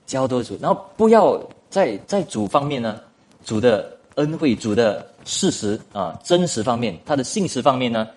[0.07, 2.99] 交托主，然后不要在在主方面呢。
[3.45, 8.07] 主的恩惠，主的事实啊，真实方面，他的信实方面呢，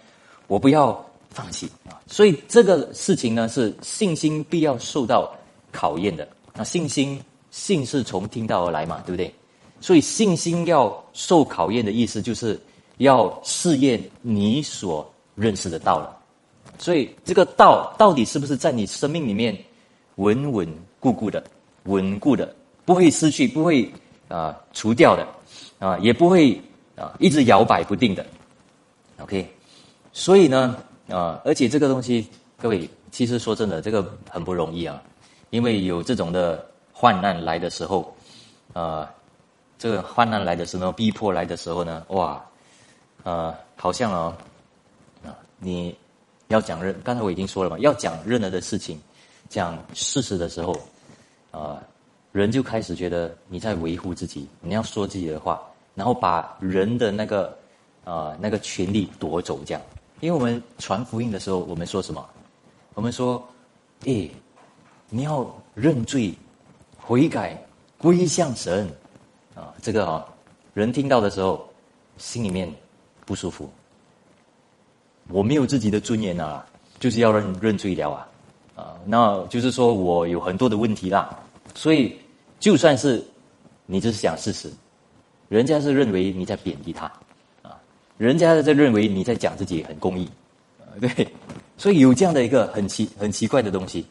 [0.46, 2.00] 我不要放弃啊。
[2.06, 5.30] 所以这个事情呢，是信心必要受到
[5.70, 6.26] 考验的。
[6.54, 9.30] 那信心，信是从听到而来嘛，对不对？
[9.82, 12.58] 所以信心要受考验的意思，就是
[12.96, 16.18] 要试验你所认识的道了。
[16.78, 19.54] 所以这个道到底是不是在你生命里面
[20.14, 20.66] 稳稳
[20.98, 21.44] 固固的、
[21.84, 22.54] 稳固的，
[22.86, 23.92] 不会失去，不会。
[24.28, 25.28] 啊，除掉的，
[25.78, 26.58] 啊，也不会
[26.96, 28.24] 啊一直摇摆不定的
[29.18, 29.46] ，OK，
[30.10, 30.74] 所以呢，
[31.10, 35.02] 啊，而且这个东西，各位，其实说真的，这个很不容易啊，
[35.50, 38.16] 因为有这种的患难来的时候，
[38.72, 39.12] 啊，
[39.82, 42.40] 这个患难来的时候，逼迫来的时候呢，哇，
[43.24, 44.38] 呃，好像啊，
[45.24, 45.92] 啊，你
[46.46, 48.96] 要讲任，刚才我已经说了嘛，要讲任何的事情，
[49.48, 50.78] 讲事实的时候，
[51.50, 51.82] 啊。
[52.30, 55.60] 人就开始觉得你在维护自己，你要说自己的话，
[55.96, 57.54] 然后把人的那个
[58.04, 59.82] 啊那个权利夺走，这样。
[60.20, 62.24] 因为我们传福音的时候，我们说什么？
[62.94, 63.44] 我们说，
[64.04, 64.30] 诶，
[65.10, 66.32] 你要认罪、
[66.96, 67.60] 悔改、
[67.98, 68.88] 归向神
[69.54, 69.74] 啊！
[69.82, 70.26] 这个啊，
[70.74, 71.68] 人听到的时候，
[72.16, 72.72] 心里面
[73.24, 73.70] 不舒服。
[75.28, 76.66] 我没有自己的尊严啊，
[76.98, 78.28] 就是要认认罪了啊！
[78.74, 81.38] 啊，那就是说我有很多的问题啦。
[81.74, 82.16] 所以，
[82.58, 83.24] 就算是
[83.86, 84.70] 你只是讲事实，
[85.48, 87.06] 人家是认为你在贬低他
[87.62, 87.78] 啊，
[88.18, 90.28] 人家在认为你在讲自己很公义
[90.80, 91.28] 啊，对。
[91.76, 94.06] 所以有这样的一个很奇很奇怪的东西，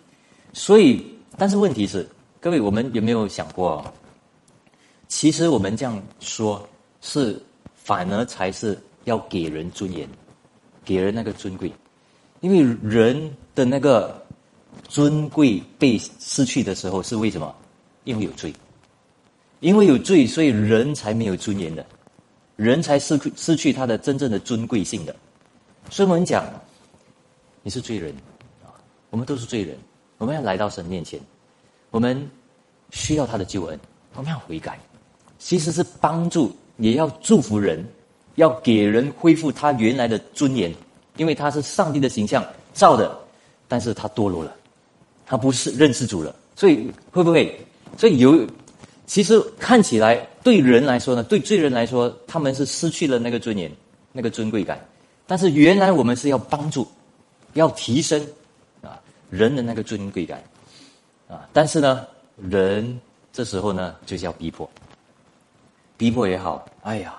[0.54, 1.06] 所以
[1.38, 2.08] 但是问题是，
[2.40, 3.84] 各位我们有没有想过？
[5.12, 6.66] 其实我们这样说，
[7.02, 7.38] 是
[7.76, 10.08] 反而才是要给人尊严，
[10.86, 11.70] 给人那个尊贵，
[12.40, 14.26] 因为人的那个
[14.88, 17.54] 尊贵被失去的时候是为什么？
[18.06, 18.54] 因为有罪，
[19.60, 21.86] 因为有罪，所以人才没有尊严的，
[22.56, 25.14] 人才失去失去他的真正的尊贵性的。
[25.90, 26.46] 所以我们讲。
[27.64, 28.12] 你是罪人
[28.64, 28.74] 啊！
[29.12, 29.78] 我们都是罪人，
[30.18, 31.20] 我们要来到神面前，
[31.92, 32.28] 我们
[32.90, 33.80] 需要他的救恩，
[34.16, 34.80] 我们要悔改，
[35.44, 37.84] 其实是帮助，也要祝福人，
[38.36, 40.72] 要给人恢复他原来的尊严，
[41.18, 43.18] 因为他是上帝的形象造的，
[43.68, 44.56] 但是他堕落了，
[45.26, 47.60] 他不是认识主了，所以会不会？
[47.98, 48.48] 所以有，
[49.08, 53.70] 其实看起来对人来说呢，对罪人来说，他们是失去了那个尊严，
[54.12, 54.80] 那个尊贵感，
[55.26, 56.88] 但是原来我们是要帮助。
[57.56, 58.26] 要提升
[58.82, 58.98] 啊
[59.30, 60.42] 人的那个尊贵感
[61.28, 62.08] 啊，但是呢，
[62.50, 62.98] 人
[63.34, 64.70] 这时候呢就是要逼迫，
[66.02, 67.14] 逼迫也好，哎呀，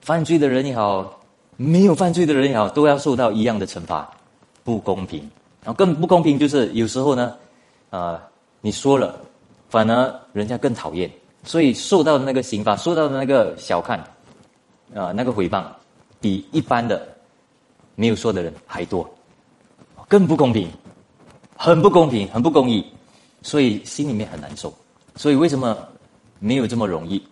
[0.00, 1.20] 犯罪的人也好，
[1.56, 4.10] 没有犯罪的人也好，都要受到一样的惩罚，
[4.64, 5.20] 不公平。
[5.62, 7.36] 然后更不公平就是有时候呢，
[7.90, 8.20] 啊，
[8.60, 9.14] 你说了，
[9.68, 11.08] 反而人家更讨厌，
[11.44, 13.96] 所以受到的那个刑罚，受到的那个小看，
[14.92, 15.62] 啊，那个诽谤，
[16.20, 17.06] 比一般的。
[17.94, 19.08] 没有说的人还多，
[20.08, 20.68] 更不公平，
[21.56, 22.84] 很不公平，很不公义，
[23.42, 24.72] 所以心里面很难受。
[25.14, 25.76] 所以为什么
[26.40, 27.24] 没有这么容易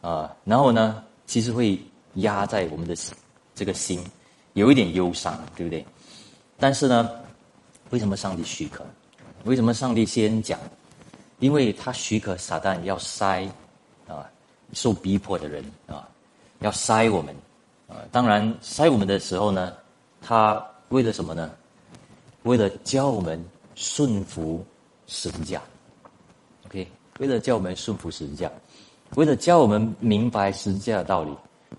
[0.00, 0.34] 啊？
[0.44, 1.80] 然后呢，其实会
[2.14, 2.96] 压在我们的
[3.54, 4.04] 这个心，
[4.54, 5.86] 有一点忧伤，对不对？
[6.58, 7.08] 但是呢，
[7.90, 8.84] 为什么上帝许可？
[9.44, 10.58] 为什么上帝先讲？
[11.38, 13.48] 因为他许可撒旦要筛
[14.08, 14.28] 啊，
[14.72, 16.08] 受逼迫的人啊，
[16.58, 17.32] 要筛我们
[17.86, 18.02] 啊。
[18.10, 19.72] 当然筛我们的时候呢。
[20.28, 21.52] 他为了什么呢？
[22.42, 23.40] 为了教我们
[23.76, 24.64] 顺服
[25.06, 25.62] 神家
[26.64, 26.88] ，OK？
[27.18, 28.50] 为了教我们顺服十字架，
[29.14, 31.30] 为了教我们明白十字架的道理，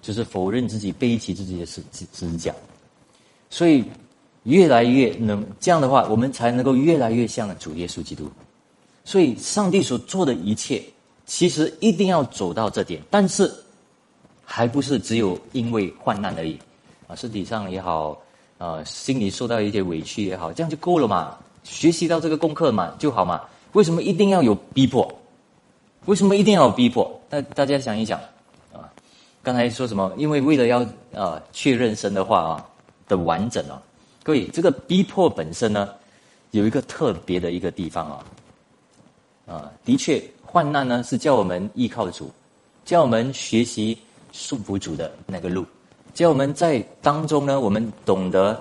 [0.01, 2.53] 就是否认自己、背起自己的十字十字架。
[3.49, 3.83] 所以
[4.43, 8.29] 越来越能这样的话，我们才能够越来越像主耶稣基督。
[9.03, 10.83] 所以上帝所做的一切，
[11.25, 13.51] 其实一定要走到这点，但是
[14.43, 16.57] 还不是只有因为患难而已
[17.07, 18.21] 啊，身体上也好。
[18.57, 21.37] 啊，心里受到一些委屈也好，这样就够了嘛？
[21.63, 23.39] 学习到这个功课嘛就好嘛？
[23.73, 25.07] 为什么一定要有逼迫？
[26.07, 27.21] 为什么一定要逼迫？
[27.29, 28.17] 大大家想一想
[28.73, 28.91] 啊！
[29.43, 30.11] 刚才说什么？
[30.17, 32.65] 因为为了要啊确认神的话啊
[33.09, 33.81] 的完整啊，
[34.23, 35.89] 各位，这个逼迫本身呢，
[36.51, 38.25] 有一个特别的一个地方啊
[39.47, 42.31] 啊，的确，患难呢是叫我们依靠主，
[42.85, 43.97] 叫我们学习
[44.31, 45.65] 束缚主的那个路。
[46.13, 48.57] 叫我们在当中呢，我们懂得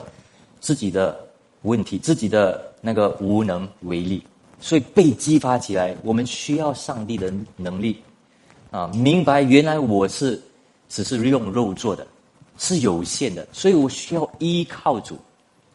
[0.60, 1.16] 自己的
[1.62, 4.22] 问题，自己的那个无能为力，
[4.60, 5.96] 所以被激发起来。
[6.02, 8.00] 我们需要上帝的能力
[8.70, 10.40] 啊，明白原来我是
[10.88, 12.06] 只是用肉做的，
[12.58, 15.18] 是有限的，所以我需要依靠主。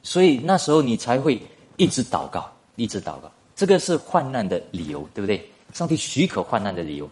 [0.03, 1.41] 所以那时候你才会
[1.77, 3.31] 一直祷告，一直祷告。
[3.55, 5.47] 这个是患难的理由，对不对？
[5.73, 7.09] 上帝许可患难的理由，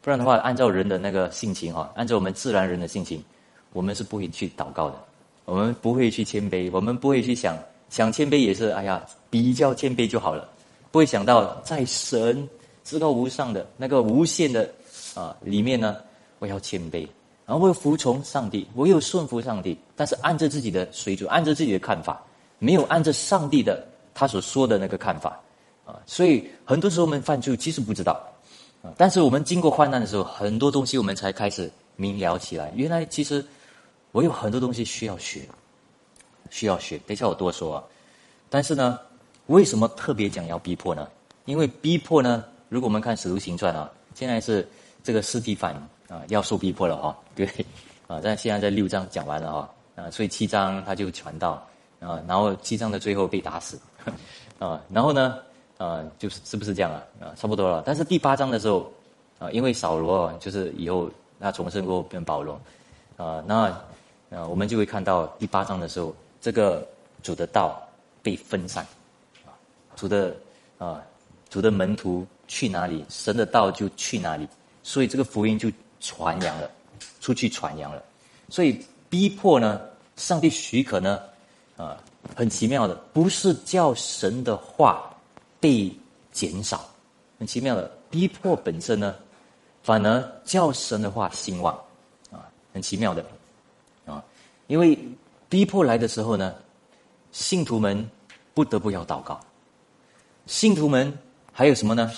[0.00, 3.22] 不然的话，按照人的那个性情哈，按照我们自然人的性情。
[3.72, 4.96] 我们是不会去祷告的，
[5.44, 7.56] 我们不会去谦卑，我们不会去想
[7.88, 9.00] 想谦卑也是，哎呀，
[9.30, 10.48] 比较谦卑就好了，
[10.90, 12.48] 不会想到在神
[12.84, 14.70] 至高无上的那个无限的
[15.14, 15.96] 啊里面呢，
[16.38, 17.06] 我要谦卑，
[17.46, 22.24] 然后我要服从上帝，我有顺服上帝，但是按照自己的水准，按照自己的看法，
[22.58, 25.40] 没有按照上帝的他所说的那个看法
[25.86, 28.20] 啊，所以很多时候我们犯罪其实不知道
[28.82, 33.44] 啊，但是我们经过患难的时候，很多东西我们才开始明了起来，原来其实。
[34.12, 35.48] 我有很多东西需要学，
[36.50, 36.98] 需要学。
[37.06, 37.84] 等一下我多说啊。
[38.48, 38.98] 但是呢，
[39.50, 41.08] 为什么特别讲要逼迫呢？
[41.44, 44.66] 因为逼迫呢，如果我们看《使徒行传》啊，现在是
[45.02, 45.74] 这个斯蒂凡
[46.08, 47.44] 啊要受逼迫了哈， 对
[48.06, 48.20] 啊。
[48.22, 51.66] 但现在在六章讲完了哈啊，所以七章他就传道
[51.98, 53.76] 啊，然后七章的最后被打死
[54.60, 55.38] 啊，然后呢
[55.78, 57.82] 啊，就是是不是这样啊啊，差不多了。
[57.84, 58.88] 但是第八章的时候
[59.40, 62.54] 啊，因为扫罗就是以后他重生过后变保罗，
[63.16, 63.62] 啊，那
[64.30, 66.86] 啊我们就会看到第八章的时候，这个
[67.20, 67.82] 主的道
[68.22, 68.86] 被分散，
[70.00, 70.34] 主的
[70.78, 71.02] 啊
[71.50, 74.48] 主的门徒去哪里，神的道就去哪里，
[74.82, 75.70] 所以这个福音就
[76.00, 76.70] 传扬了，
[77.20, 78.02] 出去传扬了，
[78.48, 79.78] 所以逼迫呢，
[80.16, 81.20] 上帝许可呢，
[81.76, 82.02] 啊，
[82.34, 85.14] 很奇妙的，不是叫神的话
[85.60, 85.92] 被
[86.32, 86.88] 减少，
[87.38, 89.14] 很奇妙的逼迫本身呢。
[89.82, 91.74] 反而叫神的话兴旺，
[92.30, 93.22] 啊，很奇妙的，
[94.06, 94.24] 啊，
[94.66, 94.98] 因为
[95.48, 96.54] 逼迫来的时候呢，
[97.32, 98.08] 信徒们
[98.54, 99.38] 不得不要祷告，
[100.46, 101.16] 信徒们
[101.52, 102.10] 还有什么呢？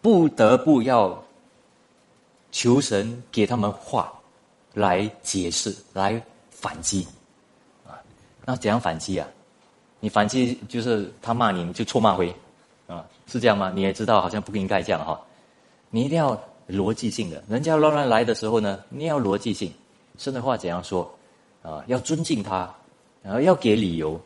[0.00, 1.22] 不得不要
[2.50, 4.12] 求神给他们话
[4.74, 7.06] 来解释、来反击，
[7.86, 7.98] 啊，
[8.44, 9.28] 那怎样反击啊？
[10.00, 12.34] 你反击就是他骂你，你就错骂回，
[12.86, 13.72] 啊，是这样吗？
[13.74, 15.20] 你也知道，好像不应该这样哈，
[15.90, 16.40] 你一定要。
[16.70, 19.72] 逻辑性的，人家乱乱来的时候呢，你要逻辑性。
[20.16, 21.12] 神的话怎样说？
[21.62, 22.72] 啊，要尊敬他，
[23.24, 24.20] 然后要给理由。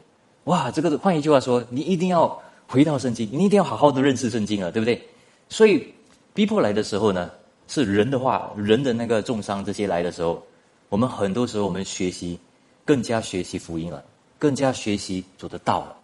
[0.44, 5.00] 哇，这个换一句话说，你一定要回到圣经，你一定要好好的认识圣经啊，对不对？
[5.48, 5.86] 所以
[6.32, 7.30] 逼迫来的时候呢，
[7.68, 10.42] 是人的话，人的那个重伤这些来的时候，
[10.88, 12.38] 我们很多时候我们学习，
[12.84, 14.02] 更加学习福音了，
[14.38, 15.96] 更加学习主的道了，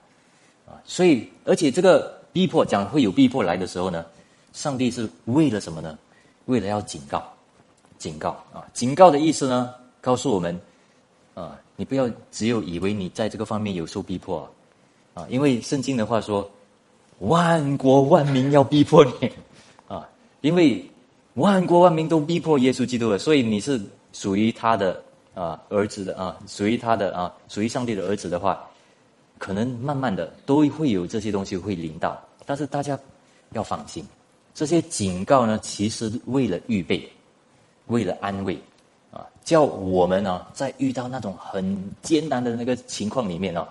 [0.68, 4.04] 啊，所以而且这个逼迫讲会有逼迫来的时候呢，
[4.52, 5.98] 上帝是为了什么呢？
[6.46, 7.22] 为了要警告，
[7.96, 8.66] 警告啊！
[8.72, 10.58] 警告的意思呢，告诉我们
[11.34, 14.50] 啊，你不要只有以为你在这个方面有受逼迫啊，
[15.14, 16.48] 啊因为圣经的话说，
[17.20, 19.30] 万国万民要逼迫你
[19.88, 20.08] 啊，
[20.40, 20.84] 因为
[21.34, 23.80] 万国万民都逼迫耶稣基督了，所以你是
[24.12, 25.02] 属于他的
[25.34, 28.68] 啊儿子的啊，属于他的啊，属于上帝的儿子的话，
[29.38, 32.98] 可能慢慢的都会有这些东西会临到，但是大家
[33.52, 34.04] 要放心。
[34.52, 37.08] 这些警告呢，其实为了预备，
[37.86, 38.58] 为了安慰，
[39.12, 43.66] 啊，叫我们呢，在遇到那种很艰难的那个情况里面呢，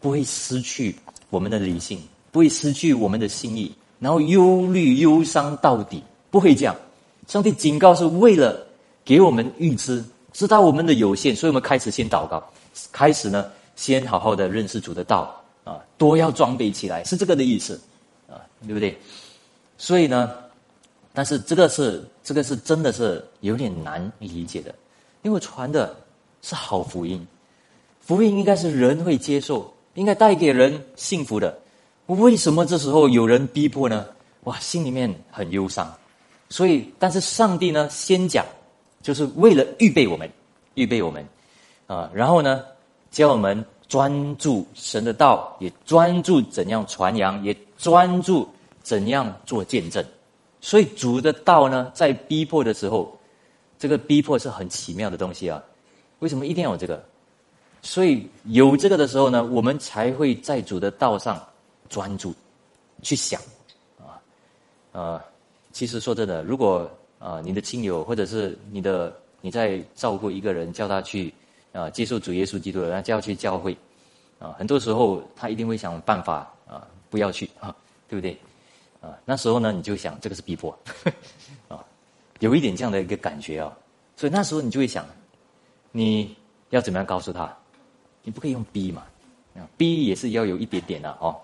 [0.00, 0.94] 不会失去
[1.30, 6.76] 我们的理性，不会失去我们的心意，然后忧虑忧伤到底，不会这样。
[7.26, 8.66] 上帝警告是为了
[9.04, 12.42] 给我们预知，知道我们的有限，所以我们开始先祷告，
[12.90, 17.78] 开始呢，先好好的认识主的道，啊，多要装备起来，是这个的意思，
[18.28, 18.96] 啊，对不对？
[19.76, 20.32] 所以呢，
[21.12, 24.74] 但是这个是这个是真的是有点难理解的，
[25.22, 25.94] 因为传的
[26.40, 27.26] 是好福音，
[28.00, 31.58] 福音应该是人会接受，应该带给人幸福的。
[32.06, 34.06] 为什么这时候有人逼迫呢？
[34.44, 35.92] 哇，心里面很忧伤。
[36.48, 38.46] 所以，但是上帝呢，先讲，
[39.02, 40.30] 就是为了预备我们，
[40.74, 41.26] 预备我们
[41.88, 42.64] 啊，然后呢，
[43.10, 48.48] 教我们专注神的道，也专注怎样传扬，也专注。
[48.80, 50.02] 怎样做见证？
[50.62, 53.14] 所以主的道呢，在逼迫的时候，
[53.78, 55.62] 这个逼迫是很奇妙的东西啊。
[56.20, 57.04] 为什么一定要有这个？
[57.88, 61.42] 所以有这个的时候呢，我们才会在主的道上
[61.88, 62.34] 专注
[63.00, 63.40] 去想
[63.96, 64.20] 啊。
[64.92, 65.18] 呃，
[65.72, 66.86] 其实说真的，如果
[67.18, 71.32] 啊，你的亲友或者是你的你在照顾一个人，叫他去
[71.72, 73.74] 啊接受主耶稣基督，然后叫去教会
[74.38, 77.74] 啊，很多时候他一定会想办法啊，不要去啊，
[78.06, 78.38] 对不对？
[79.00, 80.78] 啊，那时候呢，你就想这个是逼迫，
[81.68, 81.82] 啊，
[82.40, 83.74] 有一点这样的一个感觉啊，
[84.14, 85.06] 所以那时候你就会想，
[85.90, 86.36] 你
[86.68, 87.56] 要怎么样告诉他？
[88.28, 89.04] 你不可以用逼嘛，
[89.56, 91.34] 啊，逼也是要有一点点的哦。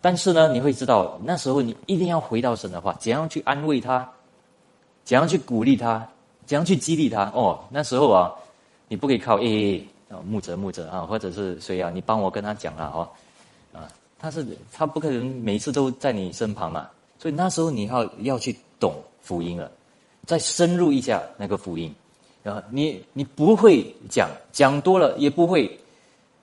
[0.00, 4.08] 但是呢，你会知道那时候你一定要回到神的话，怎样去安慰他，
[5.02, 6.08] 怎样去鼓励他，
[6.46, 7.58] 怎样去激励他哦。
[7.70, 8.30] 那时候啊，
[8.86, 13.08] 你不可以靠 A A 啊，木泽木泽啊，或者是谁啊，你帮我跟他讲了哦。
[13.72, 19.68] 啊他是他不可能每次都在你身旁嘛，所以那时候你要要去懂福音了，
[20.24, 21.92] 再深入一下那个福音，
[22.44, 25.76] 然后你你不会讲讲多了也不会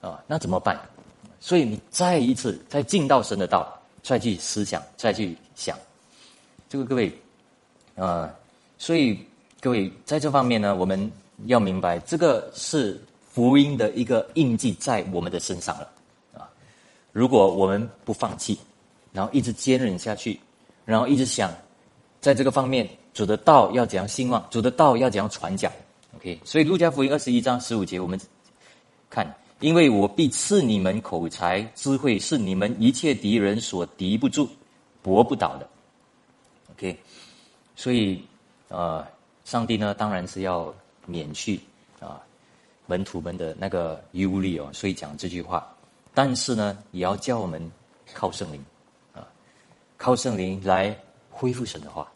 [0.01, 0.79] 啊，那怎么办？
[1.39, 5.77] 所以你再一次再进到神的道，再去思想，再去想，
[6.67, 7.11] 这个各位
[7.95, 8.33] 啊，
[8.77, 9.17] 所以
[9.61, 11.11] 各位在这方面呢，我们
[11.45, 15.89] 要明白这个是福音的一个印记在我们的身上了。
[16.37, 16.49] 啊
[17.11, 18.59] 如果我们不放弃，
[19.11, 20.39] 然后一直坚忍下去，
[20.85, 21.51] 然后一直想，
[22.21, 25.71] 在这个方面，主的道要怎样兴旺，主的道要怎样传讲
[26.15, 26.39] ，OK？
[26.45, 28.19] 所以路加福音二十一章十五节，我们
[29.09, 29.25] 看，
[29.59, 34.49] 因为我必赐你们口才智慧，是你们一切敌人所敌不住、
[35.01, 35.69] 搏不倒的
[36.71, 36.97] ，OK？
[37.75, 38.23] 所以，
[38.69, 39.05] 呃，
[39.43, 40.73] 上帝呢，当然是要
[41.05, 41.59] 免去
[41.99, 42.21] 啊
[42.85, 45.67] 门徒们的那个忧虑哦，所以讲这句话。
[46.13, 47.71] 但是呢，也要教我们
[48.13, 48.63] 靠圣灵，
[49.13, 49.27] 啊，
[49.97, 50.97] 靠圣灵来
[51.29, 52.09] 恢复神的话，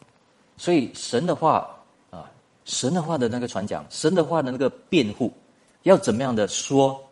[0.56, 1.68] 所以神的话
[2.10, 2.30] 啊，
[2.64, 5.32] 神的话的那个传讲，神的话的那个辩护，
[5.82, 7.02] 要怎么样的说，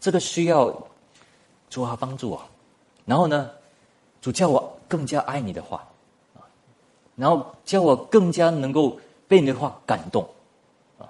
[0.00, 0.72] 这个需要
[1.68, 2.42] 主啊帮助我。
[3.04, 3.50] 然后呢，
[4.20, 5.86] 主叫我更加爱你的话
[6.34, 6.42] 啊，
[7.14, 10.28] 然后叫我更加能够被你的话感动
[10.98, 11.06] 啊。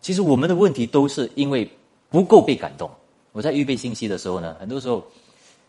[0.00, 1.70] 其实我们的问题都是因为
[2.10, 2.90] 不够被感动。
[3.32, 5.04] 我在预备信息的时候呢，很多时候，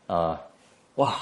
[0.07, 0.39] 呃，
[0.95, 1.15] 哇，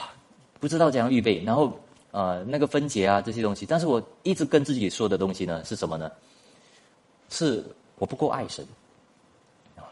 [0.60, 1.74] 不知道怎样预备，然后
[2.12, 6.12] 呃，那个分解啊这些东西，但是我一直跟自己说的东西呢是什么呢？
[7.30, 7.66] 是
[7.98, 8.66] 我不够爱神
[9.76, 9.84] 啊，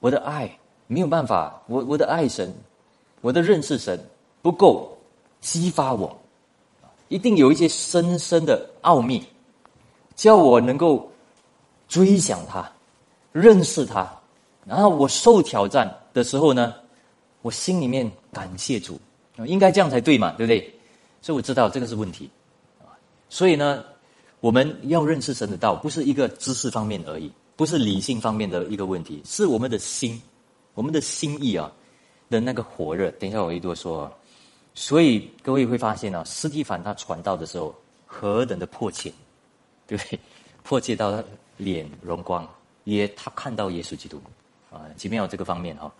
[0.00, 0.58] 我的爱
[0.88, 2.52] 没有办法，我我的爱神，
[3.20, 3.96] 我的认识神
[4.42, 4.98] 不够
[5.40, 6.18] 激发我，
[7.06, 9.22] 一定有一些深深的奥秘，
[10.16, 11.08] 叫我能够
[11.86, 12.68] 追想他，
[13.30, 14.10] 认识他，
[14.64, 16.74] 然后我受挑战的时候呢，
[17.42, 18.98] 我心里面感谢主，
[19.46, 20.74] 应该这样才对嘛，对不对？
[21.22, 22.28] 所以我知道这个是问题，
[23.28, 23.84] 所以呢。
[24.40, 30.22] 我们要认识神的道，不是一个知识方面而已，不是理性方面的一个问题，是我们的心，
[30.78, 31.72] 我们的心意啊
[32.30, 33.10] 的那个火热。
[33.18, 34.08] 等一下我会多说。
[34.74, 37.74] 所以各位会发现啊，斯蒂凡他传道的时候
[38.06, 39.12] 何等的迫切，
[39.88, 40.20] 对不对？
[40.62, 41.24] 迫切到他
[41.56, 42.48] 脸容光，
[42.84, 44.20] 也他看到耶稣基督
[44.70, 45.92] 啊，奇妙这个方面哈。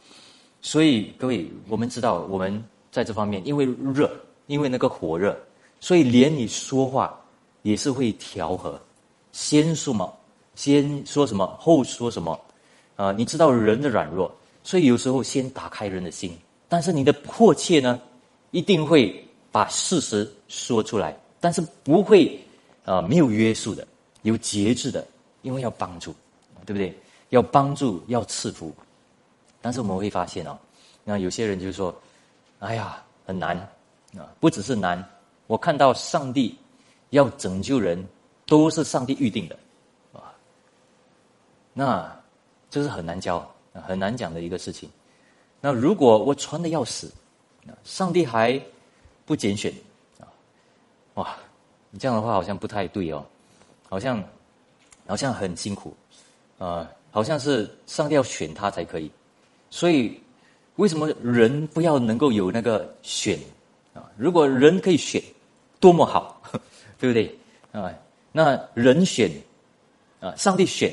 [0.62, 4.08] 所以各位，我们知道我们在这方面，因为热，
[4.46, 5.36] 因为那个火热，
[5.80, 7.18] 所以连你说话。
[7.62, 8.80] 也是会调和，
[9.32, 10.16] 先说么，
[10.54, 12.40] 先说什么，后说什么，
[12.94, 14.32] 啊，你知道人的软弱，
[14.68, 16.36] 所以有时候先打开人的心，
[16.68, 17.98] 但是你的迫切呢，
[18.50, 22.38] 一定会把事实说出来，但是不会
[22.84, 23.88] 啊没有约束的，
[24.24, 25.02] 有节制的，
[25.40, 26.14] 因为要帮助，
[26.66, 26.94] 对不对？
[27.30, 28.70] 要帮助，要赐福，
[29.62, 30.58] 但是我们会发现哦，
[31.02, 31.98] 那有些人就说，
[32.58, 33.56] 哎呀，很难
[34.18, 35.02] 啊，不只是难，
[35.46, 36.54] 我看到上帝。
[37.08, 38.06] 要拯救人，
[38.44, 39.58] 都是上帝预定的，
[40.12, 40.28] 啊，
[41.72, 42.20] 那
[42.68, 43.50] 这是很难教、
[43.86, 44.88] 很难讲的一个事情。
[45.60, 47.12] 那如果我传的要死，
[47.84, 48.60] 上帝还
[49.26, 49.72] 不拣选，
[50.20, 50.24] 啊，
[51.14, 51.36] 哇，
[51.90, 53.24] 你这样的话好像不太对哦，
[53.88, 54.22] 好像
[55.06, 55.94] 好像很辛苦，
[56.58, 59.10] 啊，好像是上帝要选他才可以。
[59.70, 60.18] 所以
[60.76, 63.38] 为什么人不要能够有那个选
[63.94, 64.08] 啊？
[64.16, 65.22] 如果人可以选，
[65.78, 66.40] 多么好！
[66.98, 67.38] 对不对
[67.72, 67.92] 啊？
[68.32, 69.30] 那人选
[70.20, 70.92] 啊，上帝选，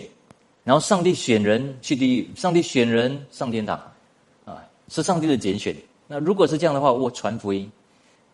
[0.66, 3.80] 然后上帝选人去地狱，上帝选人上天堂，
[4.44, 5.74] 啊，是上帝的拣选。
[6.08, 7.72] 那如果是这样的话，我传福音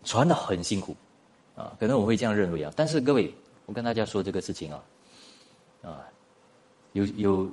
[0.04, 0.96] 传的很辛苦
[1.56, 2.72] 啊，可能我会这样认为啊。
[2.74, 3.32] 但是各位，
[3.66, 4.84] 我跟大家说这个事情啊，
[5.84, 6.08] 啊，
[6.94, 7.50] 有有，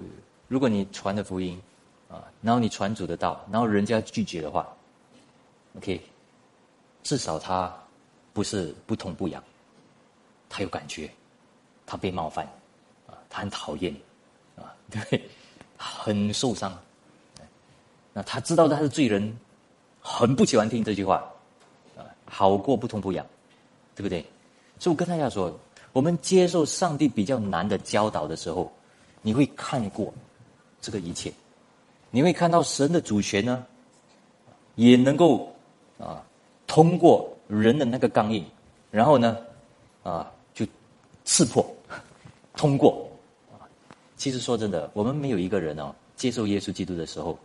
[0.47, 1.61] 如果你传的福音
[2.09, 4.68] 啊，然后你传主的道，然后人家拒绝的话
[5.76, 6.01] ，OK，
[7.03, 7.76] 至少他
[8.33, 9.43] 不是不痛不痒。
[10.49, 11.11] 他有感觉，
[11.85, 12.47] 他被冒犯，
[13.07, 14.01] 啊，他很讨厌，你，
[14.91, 15.22] 对，
[15.76, 16.76] 很受伤，
[18.12, 19.36] 那他知道他是罪人，
[20.01, 21.16] 很不喜欢听这句话，
[21.97, 23.24] 啊，好过不痛不痒，
[23.95, 24.24] 对不对？
[24.78, 25.59] 所以我跟大家说，
[25.93, 28.72] 我们接受上帝比较难的教导的时候，
[29.22, 30.12] 你会看过
[30.80, 31.32] 这个一切，
[32.11, 33.66] 你会看到神的主权呢，
[34.76, 35.55] 也能够
[35.99, 36.24] 啊，
[36.66, 38.45] 通过人的那个刚硬，
[38.91, 39.36] 然后呢，
[40.03, 40.30] 啊。
[40.55, 40.66] 就
[41.24, 41.64] 刺破，
[42.57, 43.07] 通过！
[44.18, 47.38] 其实说真的，我们没有一个人哦，接受耶稣基督的时候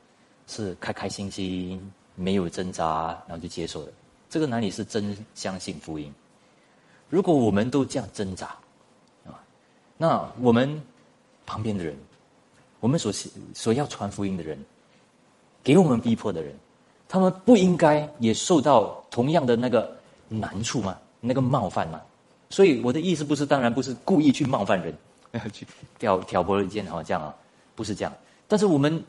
[0.47, 1.79] 是开开心心、
[2.15, 3.93] 没有挣扎，然后就接受的。
[4.27, 6.11] 这个哪里是真相信福音？
[7.09, 8.47] 如果我们都这样挣扎
[9.23, 9.37] 啊，
[9.97, 10.81] 那我们
[11.45, 11.95] 旁边的人，
[12.79, 13.13] 我们所
[13.53, 14.57] 所要传福音的人，
[15.63, 16.55] 给我们逼迫的人，
[17.07, 19.95] 他们不应该也受到同样的那个
[20.27, 20.97] 难处吗？
[21.21, 22.01] 那个冒犯吗？
[22.49, 24.91] 所以我的意思不是，当然不是故意去冒犯人，
[25.51, 25.65] 去
[25.97, 27.33] 挑挑拨离间好，这样啊，
[27.75, 28.13] 不是这样。
[28.47, 29.03] 但是我们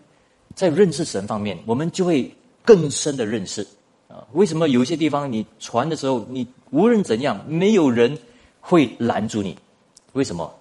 [0.55, 3.67] 在认识神方面，我们就会更深的认识
[4.09, 4.27] 啊。
[4.33, 8.17] 为什么有些地方你传的时候，你无论怎样，没有人
[8.61, 9.57] 会拦住你？
[10.15, 10.53] 为什么？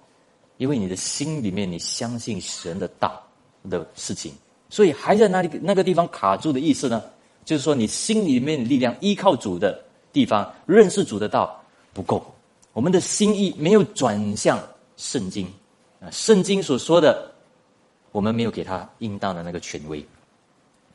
[0.58, 3.20] 因为你的心里面你相信神的道
[3.68, 4.32] 的事情，
[4.68, 7.02] 所以还在那里那个地方卡住的意思呢？
[7.44, 11.60] 就是说你心里面力量依靠主的地方，认识主的道
[11.92, 12.24] 不够。
[12.72, 14.58] 我们的心意没有转向
[14.96, 15.46] 圣经
[16.00, 17.32] 啊，圣经所说的，
[18.12, 20.04] 我们没有给他应当的那个权威。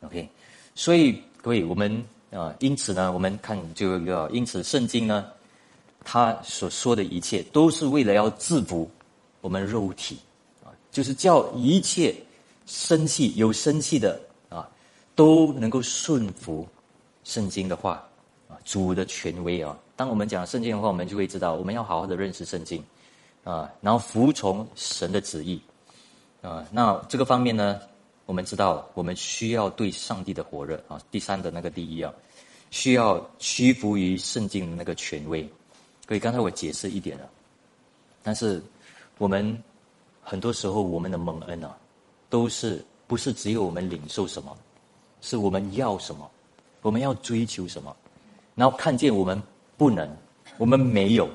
[0.02, 0.28] OK，
[0.76, 5.26] 所以各位，我们啊，因此呢，我们看就一个，因此圣经呢，
[6.04, 8.89] 他所说的一切都是为了要制服
[9.41, 10.18] 我们肉体
[10.64, 12.16] 啊，就是叫一切
[12.66, 14.70] 生气有生气的啊，
[15.16, 16.66] 都能够顺服
[17.26, 18.08] 圣经的话
[18.47, 19.78] 啊，主的权威啊。
[19.95, 22.82] 当我们讲圣经的话，我们就会知道，我们要好好的认识圣经，
[23.44, 25.60] 啊，然后服从神的旨意，
[26.42, 27.80] 啊，那这个方面呢，
[28.26, 32.14] 我们知道，我们需要对上帝的火热啊，第三的那个第一啊，
[32.70, 35.48] 需要屈服于圣经的那个权威。
[36.08, 37.30] 所以刚才我解释一点了，
[38.24, 38.62] 但是
[39.18, 39.58] 我们
[40.22, 41.78] 很多时候我们的蒙恩啊，
[42.30, 44.56] 都是不是只有我们领受什么，
[45.22, 46.30] 是我们要什么，
[46.82, 47.96] 我们要追求什么，
[48.56, 49.42] 然后看见我们
[49.78, 50.10] 不能，
[50.58, 51.30] 我们没有，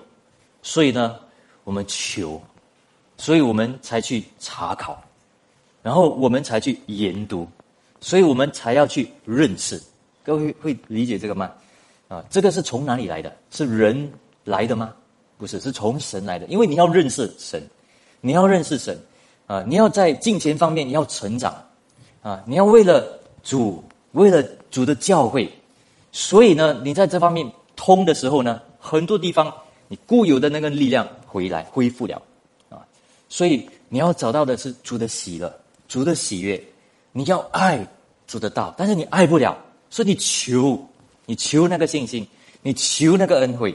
[0.62, 1.20] 所以呢，
[1.64, 2.40] 我们求，
[3.16, 5.02] 所以我们才去查考，
[5.82, 7.48] 然后我们才去研读，
[8.00, 9.82] 所以我们才要去认识。
[10.22, 11.50] 各位会理解这个吗？
[12.08, 13.34] 啊，这个是从哪里来的？
[13.50, 14.10] 是人。
[14.46, 14.92] 来的吗？
[15.38, 16.44] 不是，是从神来的。
[16.48, 17.66] 因为你要认识神，
[18.20, 18.94] 你要认识神，
[19.46, 21.50] 啊，你要在金钱方面你要成长，
[22.20, 25.50] 啊，你要为了主，为了主的教会，
[26.12, 29.50] 所以呢，你在这方面通的时候呢，很多地方
[29.88, 32.22] 你固有的那个力量回来恢复了，
[32.70, 32.86] 啊，
[33.28, 35.52] 所以你要找到的是主的喜乐，
[35.88, 36.62] 主的喜悦，
[37.10, 37.84] 你要爱
[38.24, 39.58] 主的道，但是你爱不了，
[39.90, 40.80] 所以你求，
[41.26, 42.24] 你求那个信心，
[42.62, 43.72] 你求那个恩惠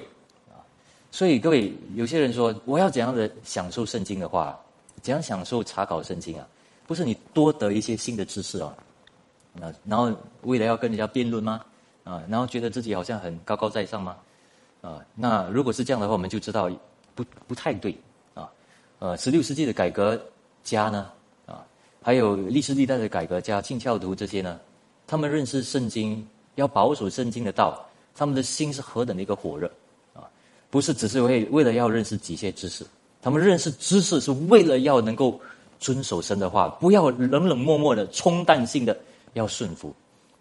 [0.47, 0.64] 啊。
[1.12, 4.57] 所以各位，有些人说我要怎样的享受圣经的话，
[5.01, 6.47] 怎样享受查考圣经啊？
[6.88, 8.74] 不是你多得一些新的知识啊，
[9.51, 10.10] 那然后
[10.43, 11.60] 为了要跟人家辩论吗？
[12.05, 14.16] 啊，然后觉得自己好像很高高在上吗？
[14.82, 16.72] 啊，那如果是这样的话，我们就知道
[17.24, 17.93] 不不太对
[18.34, 18.49] 啊。
[18.99, 20.20] 呃，十六世纪的改革
[20.63, 21.11] 家呢，
[21.45, 21.65] 啊，
[22.01, 24.57] 还有历史历代的改革家、清教徒这些呢，
[25.05, 29.70] 他们认识圣经，要保守圣经的道，他们的心是何等的一个火热。
[30.13, 30.24] 啊
[30.72, 32.86] 不是只是为为了要认识几些知识，
[33.22, 35.39] 他们认识知识是为了要能够
[35.80, 38.95] 遵守神的话，不要冷冷漠漠的冲淡性的
[39.34, 39.93] 要顺服，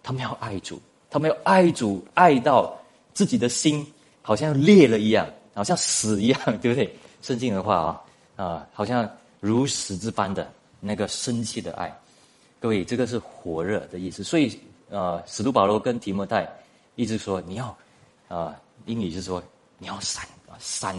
[0.02, 2.78] 他们要爱主，他们要爱主爱到
[3.14, 3.86] 自己的心
[4.20, 5.26] 好像裂了一样，
[5.58, 6.96] 好像死一样， 对不对？
[7.20, 8.02] 圣经的话啊
[8.36, 9.08] 啊，好像
[9.40, 10.48] 如死之般的
[10.80, 11.92] 那个生气的爱，
[12.60, 14.22] 各位，这个是火热的意思。
[14.22, 16.48] 所以呃，使徒保罗跟提摩太
[16.94, 17.76] 一直说你要
[18.28, 18.54] 啊，
[18.86, 19.42] 英语是说。
[19.80, 20.96] 你要闪啊，闪，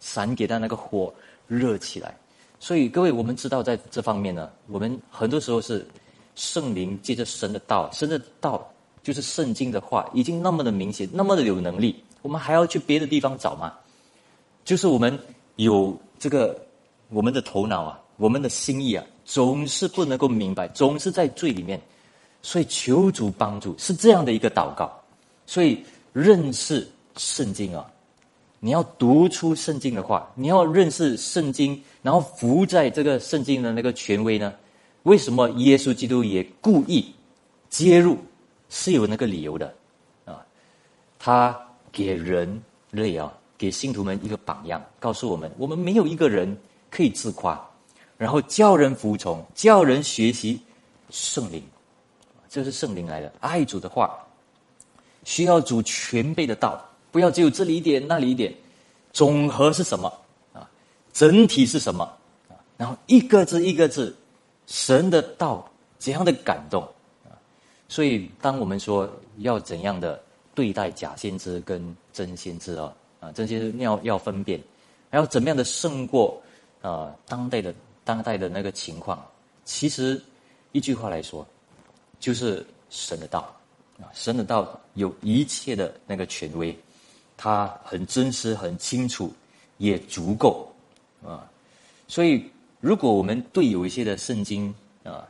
[0.00, 1.10] 闪给他那个火
[1.46, 2.14] 热起来。
[2.60, 5.88] 所以各位，我们知道在这方面呢，我们很多时候是
[6.34, 8.70] 圣灵借着神的道，神的道
[9.02, 13.72] 就是圣经的话，已经那么的明显，那么的有能力，我们还要去别的地方找吗？
[14.68, 15.18] 就是我们
[15.56, 16.54] 有这个
[17.08, 21.80] 我们的头脑啊，我们的心意啊，总是不能够明白，总是在罪里面，
[22.42, 24.92] 所以求主帮助，是这样的一个祷告。
[25.46, 27.90] 所以认识圣经啊。
[28.60, 34.52] 你要读出圣经的话，你要认识圣经，然后服在这个圣经的那个权威呢？
[35.04, 37.10] 为什么耶稣基督也故意
[37.70, 38.18] 介入？
[38.68, 39.74] 是有那个理由的
[40.26, 40.44] 啊！
[41.18, 41.58] 他
[41.90, 42.60] 给人
[42.90, 46.56] 类啊，给信徒们一个榜样，告诉我们：我们没有一个人
[46.88, 47.60] 可以自夸，
[48.16, 50.60] 然后叫人服从，叫人学习
[51.10, 51.60] 圣灵。
[52.48, 54.16] 这是圣灵来的，爱主的话，
[55.24, 56.82] 需要主全备的道。
[57.10, 58.54] 不要只有这里一点那里一点，
[59.12, 60.12] 总和是什么
[60.52, 60.70] 啊？
[61.12, 62.04] 整体是什么
[62.48, 62.54] 啊？
[62.76, 64.16] 然后一个字一个字，
[64.66, 66.82] 神的道怎样的感动
[67.24, 67.32] 啊？
[67.88, 70.22] 所以当我们说要怎样的
[70.54, 74.60] 对待假先知跟真先知啊啊，真先知要要分辨，
[75.10, 76.40] 还要怎么样的胜过
[76.80, 79.24] 啊当代的当代的那个情况？
[79.64, 80.20] 其实
[80.72, 81.46] 一句话来说，
[82.20, 83.54] 就是神的道
[84.00, 86.76] 啊，神的道有一切的那个权威。
[87.40, 89.32] 它很真实、很清楚，
[89.76, 90.74] 也足够
[91.24, 91.48] 啊。
[92.08, 92.50] 所以，
[92.80, 95.24] 如果我们对有一些的圣经啊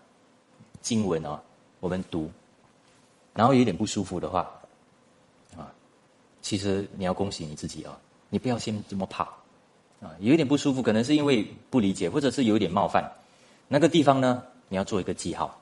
[0.80, 1.38] 经文啊，
[1.80, 2.30] 我们读，
[3.34, 4.50] 然后有点不舒服的话，
[6.48, 7.94] 其实你要恭喜你自己啊，
[8.30, 9.22] 你不要先这么怕
[10.00, 10.16] 啊。
[10.20, 13.06] 有一点不舒服，可能是因为不理解，或者是有一点冒犯。
[13.68, 15.54] 那个地方呢，你要做一个记号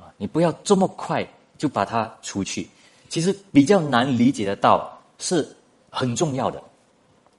[0.00, 1.24] 啊，你不要这么快
[1.56, 2.68] 就把它除去。
[3.08, 5.48] 其实比较难理解的道是。
[5.88, 6.62] 很重要的，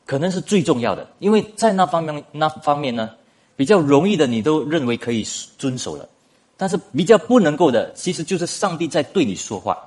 [0.04, 3.12] 可能是最重要的，因为在那方面那方面呢，
[3.56, 5.24] 比较容易的你都认为可以
[5.60, 6.10] 遵守了，
[6.56, 9.78] 但是比较不能够的，其实就是上帝在对你说话，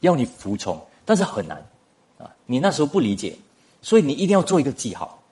[0.00, 1.62] 要你服从，但是很难！
[2.46, 3.36] 你那时候不理解，
[3.82, 5.22] 所以你一定要做一个记号，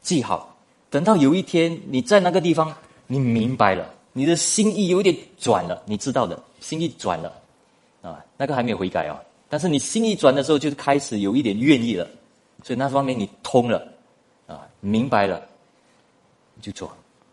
[0.00, 0.56] 记号，
[0.88, 2.74] 等到有一天你在那个地方，
[3.06, 7.40] 你明白了，你的心意有点转了，你知道的，心意转了。
[8.02, 9.18] 啊，那个还没有悔改哦。
[9.48, 12.06] 但是你心意转的时候，就开始有一点愿意了，
[12.62, 13.86] 所以那方面你通了，
[14.46, 15.40] 啊，明白了，
[16.60, 16.88] 就做，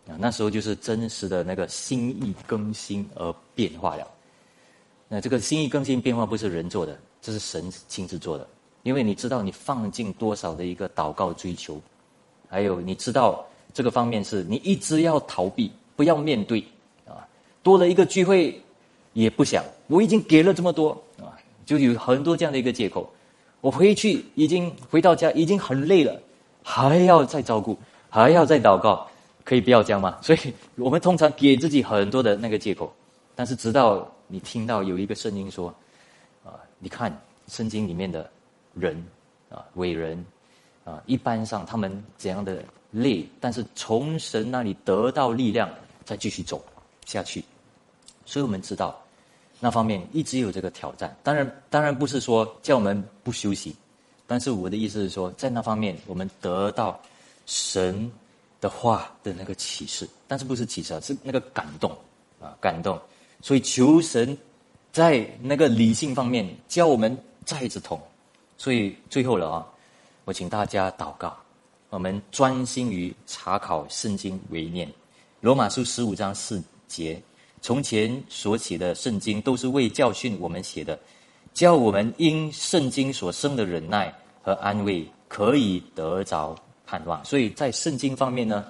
[0.08, 4.08] 啊，那时候就是真实的那个心意更新而变化了。
[5.08, 8.48] 那这个心意更新变化不是人做的，这是神亲自做的，
[8.82, 11.80] 因为你知道你放进多少的一个祷告追求，
[12.48, 16.64] 还有你知道这个方面是你一直要逃避，不要面对
[17.06, 17.22] 啊。
[17.62, 18.60] 多了一个聚会
[19.12, 23.08] 也不想，我已经给了这么多啊，就有很多这样的一个借口。
[23.60, 26.20] 我回去已经回到家已经很累了，
[26.64, 27.78] 还要再照顾，
[28.10, 29.06] 还要再祷告，
[29.44, 30.18] 可以不要这样吗？
[30.20, 32.92] 所以我们通常给自己很多的那个借口，
[33.36, 35.72] 但是直到你听到有一个声音说，
[36.44, 37.16] 啊，你看
[37.46, 38.28] 圣经里面的。
[38.74, 38.96] 人
[39.50, 40.24] 啊，伟人
[40.84, 45.68] 啊，一般上他们怎样的累，但是从神那里得到力量，
[46.04, 46.64] 再继续走
[47.04, 47.44] 下去。
[48.24, 49.00] 所以我们知道，
[49.60, 51.14] 那方面一直有这个挑战。
[51.22, 53.74] 当然，当然不是说叫我们不休息，
[54.26, 57.00] 但是我的意思是说，在那方面我们得到
[57.46, 58.10] 神
[58.60, 61.90] 的话的那个启示，但是不是启示啊，是那个感动
[62.40, 62.98] 啊，感动。
[63.40, 64.36] 所以求神
[64.92, 68.00] 在那个理性方面教我们再一次通。
[68.62, 69.66] 所以最后了啊，
[70.24, 71.36] 我请大家祷告，
[71.90, 74.88] 我们专心于查考圣经为念。
[75.40, 77.20] 罗马书十五章四节，
[77.60, 80.96] 从前所写的圣经都是为教训我们写的，
[81.52, 86.54] 教我们因圣经所生的忍耐和安慰，可以得着
[86.86, 87.24] 盼望。
[87.24, 88.64] 所以在圣经方面呢，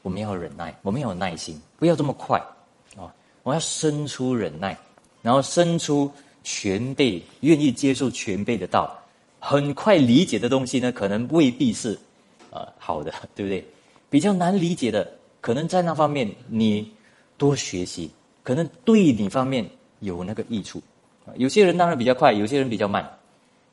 [0.00, 2.42] 我们要忍耐，我们要有耐心，不要这么快
[2.96, 3.12] 啊！
[3.42, 4.74] 我要生出忍耐，
[5.20, 6.10] 然后生出
[6.42, 8.98] 全备，愿意接受全备的道。
[9.40, 11.98] 很快理解的东西呢，可能未必是，
[12.50, 13.64] 呃，好的， 对不对？
[14.10, 15.08] 比较难理解的，
[15.40, 16.90] 可能在那方面你
[17.36, 18.10] 多学习，
[18.42, 19.68] 可能对你方面
[20.00, 20.82] 有那个益处。
[21.36, 23.08] 有些人当然比较快，有些人比较慢，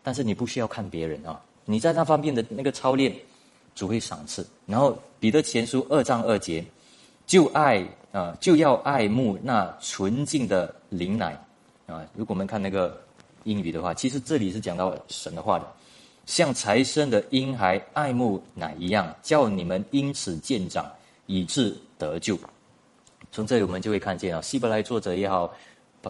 [0.04, 3.14] 但是你不需要看别人啊，你在那方面的那个操练，
[3.74, 4.46] 主会赏赐。
[4.66, 6.64] 然后彼得前书二章二节，
[7.26, 11.32] 就爱啊，就要爱慕那纯净的灵奶
[11.88, 12.06] 啊。
[12.14, 13.05] 如果我们看那个。
[13.46, 15.66] 英语的话，其实这里是讲到神的话的，
[16.26, 20.86] 像财生的婴孩爱慕奶一样，叫你们因此渐长，
[21.28, 22.38] 以致得救。
[23.32, 25.52] 从这里我们就会看见啊，希伯来作者也好，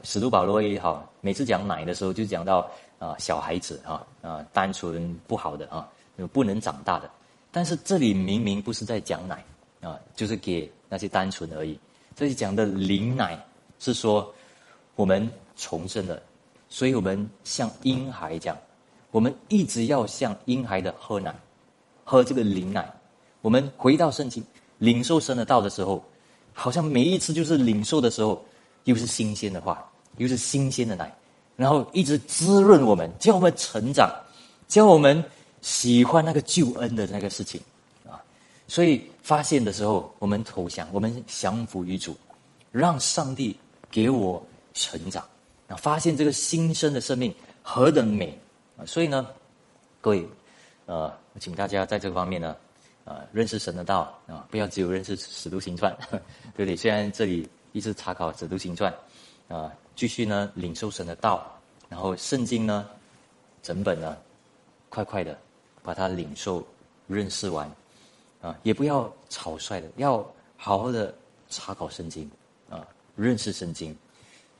[0.04, 2.70] 使徒保罗也好，每次讲奶的时候，就讲到
[3.00, 5.88] 啊小孩子啊啊单纯不好的啊，
[6.32, 7.10] 不能长大的。
[7.52, 9.44] 但是这里明明不是在讲奶
[9.82, 11.78] 啊，就是给那些单纯而已。
[12.16, 13.38] 这里讲的灵奶
[13.80, 14.34] 是说
[14.96, 16.22] 我们重生了。
[16.76, 18.58] 所以我们像婴孩这样，
[19.12, 21.34] 我们一直要像婴孩的喝奶，
[22.04, 22.94] 喝这个灵奶。
[23.40, 24.44] 我们回到圣经，
[24.80, 26.04] 领受神的道的时候，
[26.52, 28.44] 好像每一次就是领受的时候，
[28.84, 31.10] 又是新鲜的话，又是新鲜的奶，
[31.56, 34.14] 然后一直滋润我们，教我们成长，
[34.68, 35.24] 教我们
[35.62, 37.62] 喜欢那个救恩的那个事情
[38.06, 38.20] 啊。
[38.68, 42.14] 所以发现的时候，我们投降，我们降服于主，
[42.70, 43.58] 让上帝
[43.90, 45.24] 给我成长。
[45.68, 48.38] 那，发现这个新生的生命何等美
[48.78, 48.86] 啊！
[48.86, 49.28] 所以呢，
[50.00, 50.28] 各位，
[50.86, 52.56] 呃，请大家在这个方面呢，
[53.06, 55.96] 呃，认识神的道啊，不要只有认识使徒行传，
[56.56, 56.76] 对不对？
[56.76, 58.94] 虽然这里一直查考使徒行传，
[59.48, 61.60] 啊，继续呢领受神的道，
[61.90, 62.88] 然后圣经呢，
[63.64, 64.16] 整本呢，
[64.90, 65.36] 快快的
[65.82, 66.64] 把它领受
[67.08, 67.68] 认识完，
[68.42, 70.18] 啊，也不要草率的，要
[70.58, 71.12] 好好的
[71.50, 72.30] 查考圣经
[72.70, 72.86] 啊，
[73.16, 73.98] 认识圣经，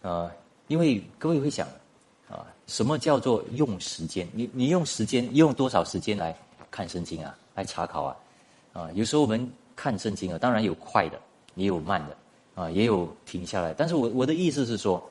[0.02, 0.32] 啊。
[0.68, 1.68] 因为各位会想，
[2.30, 4.28] 啊，什么叫做用时间？
[4.34, 6.36] 你你用时间用多少时间来
[6.72, 7.38] 看圣经啊？
[7.54, 8.16] 来查考啊？
[8.74, 11.20] 啊，有时候我们看圣经啊，当然有快的，
[11.56, 12.18] 也有慢的，
[12.56, 13.74] 啊，也有停下来。
[13.78, 15.02] 但是我我的意思是说，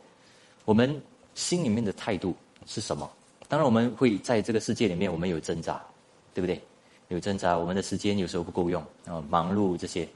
[0.65, 1.01] 我们
[1.35, 2.35] 心里面的态度
[2.67, 3.09] 是什么？
[3.49, 5.81] 当然我们会在这个世界里面，我们有挣扎，
[6.35, 6.61] 对不对？
[7.09, 10.09] 有挣扎，我们的时间有时候不够用啊，忙碌这些。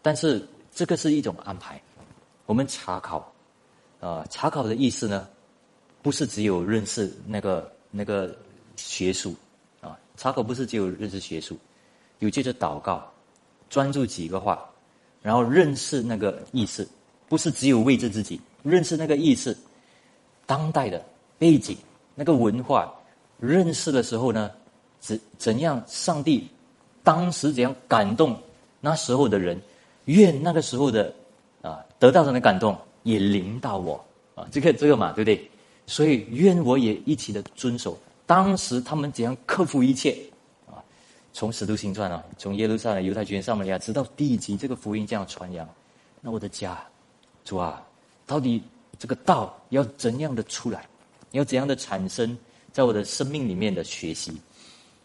[0.00, 1.80] 但是这个是一种安排，
[2.46, 3.30] 我们查考。
[4.00, 5.28] 啊，查考的意思呢，
[6.00, 8.34] 不是只有认识那个那个
[8.76, 9.34] 学术
[9.82, 11.58] 啊，查考不是只有认识学术，
[12.20, 13.06] 有接着祷告，
[13.68, 14.66] 专注几个话，
[15.20, 16.88] 然后认识那个意思，
[17.28, 19.54] 不是只有为着自己认识那个意思，
[20.46, 21.04] 当代的
[21.38, 21.76] 背景
[22.14, 22.90] 那个文化
[23.38, 24.50] 认识的时候呢，
[24.98, 26.48] 怎怎样上帝
[27.04, 28.34] 当时怎样感动
[28.80, 29.60] 那时候的人，
[30.06, 31.14] 愿那个时候的
[31.60, 32.74] 啊得到人的感动。
[33.02, 35.50] 也领导我啊，这个这个嘛，对不对？
[35.86, 40.16] 所以愿我也一起的遵守当时他们怎样克服一切
[40.68, 40.78] 啊，
[41.32, 45.68] 从使徒行传啊，从耶路撒冷、犹太军、撒玛利亚，直到第一集这个福音这样传扬。
[46.20, 46.80] 那我的家，
[47.44, 47.82] 主啊，
[48.26, 48.62] 到底
[48.98, 50.86] 这个道要怎样的出来？
[51.32, 52.36] 要怎样的产生
[52.72, 54.32] 在我的生命里面的学习？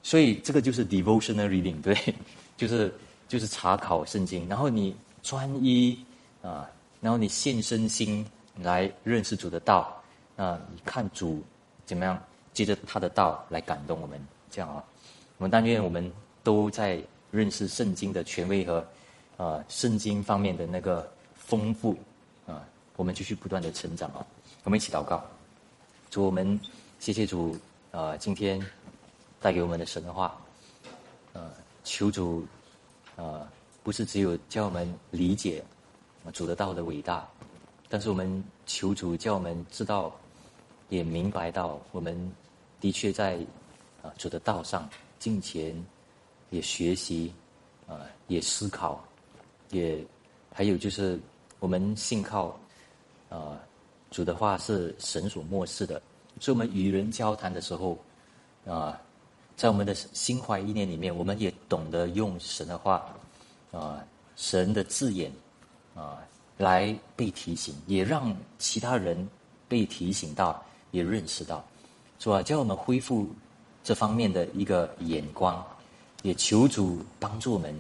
[0.04, 1.98] 所以这个就是 devotional reading，对，
[2.58, 2.94] 就是
[3.28, 5.98] 就是查考圣经，然后你专一
[6.44, 6.70] 啊。
[7.06, 8.26] 然后你献身心
[8.64, 10.02] 来认识主的道，
[10.38, 11.44] 啊，你看主
[11.86, 12.20] 怎么样
[12.52, 14.84] 接着他的道来感动我们，这样啊。
[15.38, 16.12] 我们但愿我们
[16.44, 17.00] 都在
[17.30, 18.84] 认识圣经的权威和
[19.38, 21.96] 啊圣经方面的那个丰富
[22.48, 24.26] 啊，我们继续不断的成长啊。
[24.64, 25.24] 我们一起祷告，
[26.10, 26.60] 主我们
[27.00, 27.56] 谢谢主
[27.92, 28.60] 啊，今天
[29.40, 30.36] 带给我们的神的话，
[31.34, 31.52] 呃，
[31.84, 32.48] 求主
[33.16, 33.48] 啊，
[33.84, 35.64] 不是只有叫我们理解
[36.32, 37.28] 主的道的伟大，
[37.90, 40.14] 但是我们求主叫我们知道，
[40.90, 42.32] 也明白到我们
[42.80, 43.38] 的确在
[44.02, 45.76] 啊主的道上进前
[46.50, 47.34] 也学习
[47.88, 49.04] 啊，也思考，
[49.72, 50.06] 也
[50.52, 51.20] 还有就是
[51.60, 52.58] 我们信靠
[53.30, 53.60] 啊。
[54.12, 56.02] 主的话是神所漠视的，
[56.40, 57.98] 所以我们与人交谈的时候，
[58.66, 58.98] 啊，
[59.58, 63.14] 在我们的心怀意念里面，我们也懂得用神的话，
[63.74, 64.02] 啊，
[64.38, 65.30] 神的字眼，
[65.96, 66.20] 啊，
[66.58, 69.28] 来被提醒，也让其他人
[69.68, 71.66] 被提醒到，也认识到，
[72.20, 72.44] 主啊？
[72.44, 73.28] 叫我们恢复
[73.84, 75.66] 这方面的一个眼光，
[76.22, 77.74] 也求主帮助我们，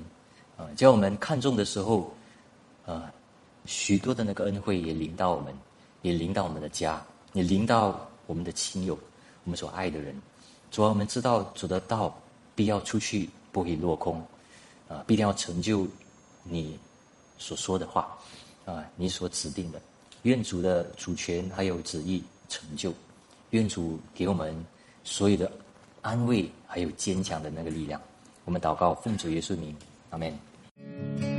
[0.58, 2.12] 啊，叫我们看重的时候，
[2.88, 3.14] 啊，
[3.66, 5.54] 许多的那个恩惠也临到我们。
[6.02, 7.04] 也临到我们的家，
[7.34, 8.96] 也临到我们的亲友，
[9.44, 10.16] 我们所爱的人。
[10.70, 12.16] 主要我们知道主的道
[12.54, 14.24] 必要出去，不会落空，
[14.88, 15.88] 啊，必定要成就
[16.44, 16.78] 你
[17.38, 18.18] 所说的话，
[18.66, 19.82] 啊，你所指定的。
[20.24, 22.94] 愿主的主权还有旨意成就，
[23.52, 24.56] 愿主给我们
[25.04, 25.52] 所有的
[26.02, 28.02] 安慰，还有坚强的那个力量。
[28.44, 29.76] 我们祷告，奉主耶稣名，
[30.10, 31.35] 阿门。